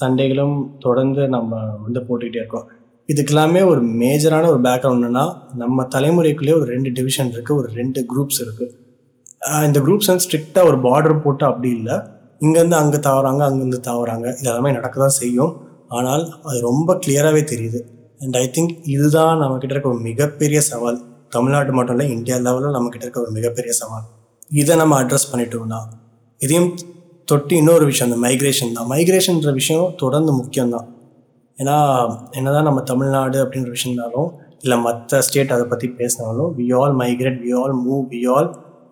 [0.00, 1.52] சண்டைகளும் தொடர்ந்து நம்ம
[1.84, 2.68] வந்து போட்டுக்கிட்டே இருக்கோம்.
[3.08, 5.24] இதுக்கெல்லாமே ஒரு மேஜரான ஒரு பேக்ரவுண்ட்னா
[5.62, 8.72] நம்ம தலைமுறைக்குள்ளேயே ஒரு ரெண்டு டிவிஷன் இருக்குது ஒரு ரெண்டு குரூப்ஸ் இருக்குது
[9.68, 11.96] இந்த குரூப்ஸ் வந்து ஸ்ட்ரிக்டாக ஒரு பார்டர் போட்டு அப்படி இல்லை.
[12.44, 14.26] இங்கேருந்து அங்கே தாவறாங்க அங்கேருந்து தாவறாங்க.
[14.40, 15.52] இதெல்லாமே நடக்க தான் செய்யும்.
[15.98, 17.80] ஆனால் அது ரொம்ப கிளியராகவே தெரியுது.
[18.22, 20.98] அண்ட் ஐ திங்க் இதுதான் நம்மக்கிட்ட இருக்க ஒரு மிகப்பெரிய சவால்.
[21.34, 24.06] தமிழ்நாடு மட்டும் இல்லை இந்தியா லெவலில் நம்மக்கிட்ட இருக்க ஒரு மிகப்பெரிய சவால்.
[24.60, 25.80] இதை நம்ம அட்ரஸ் பண்ணிட்டோம்னா
[26.40, 26.70] இதையும்
[27.28, 28.88] தொட்டு இன்னொரு விஷயம் அந்த மைக்ரேஷன் தான்.
[28.94, 30.88] மைக்ரேஷன்ற விஷயம் தொடர்ந்து முக்கியம்தான்.
[31.58, 31.76] ஏன்னா
[32.38, 34.30] என்னதான் நம்ம தமிழ்நாடு அப்படின்ற விஷயம்னாலும்
[34.64, 38.48] இல்லை மற்ற ஸ்டேட் அதை பற்றி பேசினாலும் we all migrate we all move we all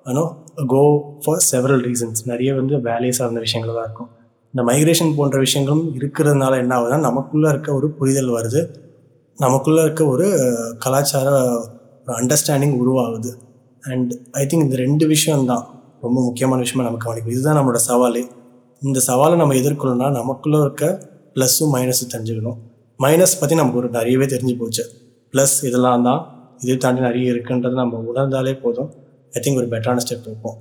[0.07, 0.25] you know
[0.73, 0.83] go
[1.25, 4.11] for several reasons நிறைய வந்து வேலையை சார்ந்த விஷயங்கள் தான் இருக்கும்.
[4.55, 8.63] இந்த மைக்ரேஷன் போன்ற விஷயங்களும் இருக்கிறதுனால என்ன ஆகுதுன்னா நமக்குள்ளே இருக்க ஒரு புரிதல் வருது.
[9.39, 10.27] நமக்குள்ளே இருக்க ஒரு
[10.79, 11.29] கலாச்சார
[12.07, 13.31] ஒரு அண்டர்ஸ்டாண்டிங் உருவாகுது.
[13.83, 15.65] அண்ட் ஐ திங்க் இந்த ரெண்டு விஷயம்தான்
[16.01, 18.23] ரொம்ப முக்கியமான விஷயமா நமக்கு கவனிக்கும் இதுதான் நம்மளோட சவாலே.
[18.83, 20.85] இந்த சவாலை நம்ம எதிர்கொள்ளணும்னா நமக்குள்ளே இருக்க
[21.35, 22.59] ப்ளஸ்ஸும் மைனஸும் தெரிஞ்சுக்கணும்.
[23.01, 24.85] மைனஸ் பற்றி நமக்கு ஒரு நிறையவே தெரிஞ்சு போச்சு.
[25.33, 26.21] ப்ளஸ் இதெல்லாம் தான்
[26.65, 28.91] இதை தாண்டி நிறைய இருக்குன்றது நம்ம உணர்ந்தாலே போதும்.
[29.37, 30.57] ஐ திங்க் ஒரு பெட்டரான ஸ்டெப் இருக்கும்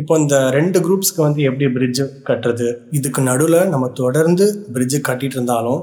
[0.00, 2.68] இப்போ இந்த ரெண்டு குரூப்ஸ்க்கு வந்து எப்படி பிரிட்ஜு கட்டுறது?
[2.98, 5.82] இதுக்கு நடுவில் நம்ம தொடர்ந்து பிரிட்ஜு கட்டிகிட்டு இருந்தாலும்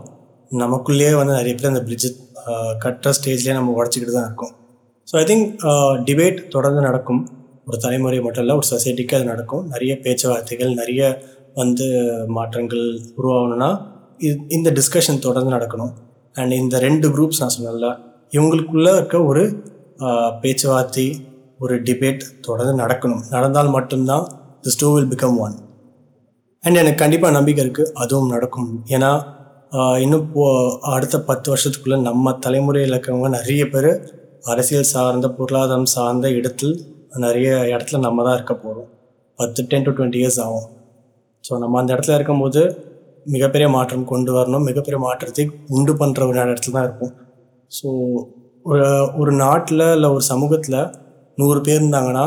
[0.64, 2.10] நமக்குள்ளேயே வந்து நிறைய பேர் அந்த பிரிட்ஜு
[2.84, 4.54] கட்டுற ஸ்டேஜ்லேயே நம்ம உடச்சிக்கிட்டு தான் இருக்கோம்.
[5.10, 5.48] ஸோ ஐ திங்க்
[6.08, 7.22] டிபேட் தொடர்ந்து நடக்கும்.
[7.70, 9.64] ஒரு தலைமுறை மட்டும் இல்லை ஒரு சொசைட்டிக்கு அது நடக்கும்.
[9.74, 11.02] நிறைய பேச்சுவார்த்தைகள் நிறைய
[11.62, 11.88] வந்து
[12.38, 12.86] மாற்றங்கள்
[13.20, 13.70] உருவாகணும்னா
[14.26, 15.92] இது இந்த டிஸ்கஷன் தொடர்ந்து நடக்கணும்.
[16.36, 17.90] அண்ட் இந்த ரெண்டு குரூப்ஸ் நான் சொன்னல
[18.36, 19.44] இவங்களுக்குள்ளே இருக்க ஒரு
[20.44, 21.06] பேச்சுவார்த்தை
[21.64, 23.24] ஒரு டிபேட் தொடர்ந்து நடக்கணும்.
[23.34, 24.26] நடந்தால் மட்டும்தான்
[24.66, 25.56] the two will become one
[26.64, 28.70] and எனக்கு கண்டிப்பாக நம்பிக்கை இருக்குது அதுவும் நடக்கும்.
[28.96, 29.12] ஏன்னா
[30.04, 30.46] இன்னும் போ
[30.96, 33.92] அடுத்த பத்து வருஷத்துக்குள்ளே நம்ம தலைமுறையில் இருக்கிறவங்க நிறைய பேர்
[34.54, 36.76] அரசியல் சார்ந்த பொருளாதாரம் சார்ந்த இடத்தில்
[37.26, 38.90] நிறைய இடத்துல நம்ம தான் இருக்க போகிறோம்
[39.40, 40.68] பத்து டென் டு டுவெண்ட்டி இயர்ஸ் ஆகும்.
[41.44, 42.62] ஸோ நம்ம அந்த இடத்துல இருக்கும்போது
[43.34, 44.66] மிகப்பெரிய மாற்றம் கொண்டு வரணும்.
[44.70, 45.46] மிகப்பெரிய மாற்றத்தை
[45.76, 47.14] உண்டு பண்ணுற ஒரு இடத்துல தான் இருப்போம்.
[47.78, 47.88] ஸோ
[48.72, 48.88] ஒரு
[49.22, 50.80] ஒரு நாட்டில் இல்லை ஒரு சமூகத்தில்
[51.40, 52.26] நூறு பேர் இருந்தாங்கன்னா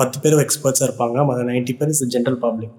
[0.00, 1.16] பத்து பேர் எக்ஸ்பர்ட்ஸாக இருப்பாங்க.
[1.28, 2.74] மற்ற நைன்ட்டி பேர் இஸ் ஜென்ரல் பப்ளிக்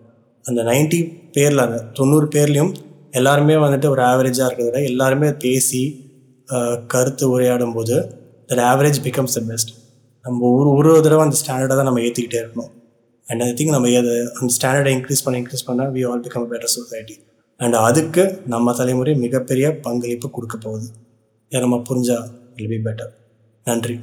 [0.46, 1.00] அந்த நைன்ட்டி
[1.36, 2.74] பேரில் அந்த தொண்ணூறு பேர்லேயும்
[3.20, 5.82] எல்லாருமே வந்துட்டு ஒரு ஆவரேஜாக இருக்கிறத விட எல்லாருமே பேசி
[6.94, 7.96] கருத்து உரையாடும் போது
[8.50, 9.72] that average becomes the best
[10.26, 12.72] நம்ம ஒரு ஒரு தடவை அந்த ஸ்டாண்டர்டை தான் நம்ம ஏற்றிக்கிட்டே இருக்கணும்.
[13.28, 16.74] அண்ட் ஐ திங்க் நம்ம அதை அந்த ஸ்டாண்டர்டை இன்க்ரீஸ் பண்ண இன்க்ரீஸ் பண்ணால் we all become better
[16.76, 17.16] society
[17.60, 20.88] and அதுக்கு நம்ம தலைமுறை மிகப்பெரிய பங்களிப்பு கொடுக்க போகுது.
[21.52, 22.18] இதை நம்ம புரிஞ்சா
[22.58, 23.12] வில் பி பெட்டர்
[23.66, 23.98] நன்றி.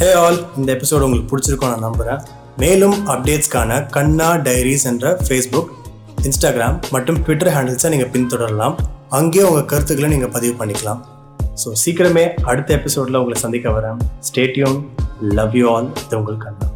[0.00, 2.20] ஹே ஆல் இந்த எபிசோடு உங்களுக்கு பிடிச்சிருக்கும் நான் நம்புகிறேன்
[2.62, 5.68] மேலும் அப்டேட்ஸ்க்கான கண்ணா டைரிஸ் என்ற ஃபேஸ்புக்
[6.28, 8.76] இன்ஸ்டாகிராம் மற்றும் ட்விட்டர் ஹேண்டில்ஸை நீங்கள் பின்தொடரலாம்.
[9.18, 11.02] அங்கேயே உங்கள் கருத்துக்களை நீங்கள் பதிவு பண்ணிக்கலாம்.
[11.62, 14.00] ஸோ சீக்கிரமே அடுத்த எபிசோடில் உங்களை சந்திக்க வரேன்.
[14.28, 14.78] ஸ்டேட்யூன்
[15.38, 16.68] லவ் யூ ஆல் இது உங்கள் கண்ணா.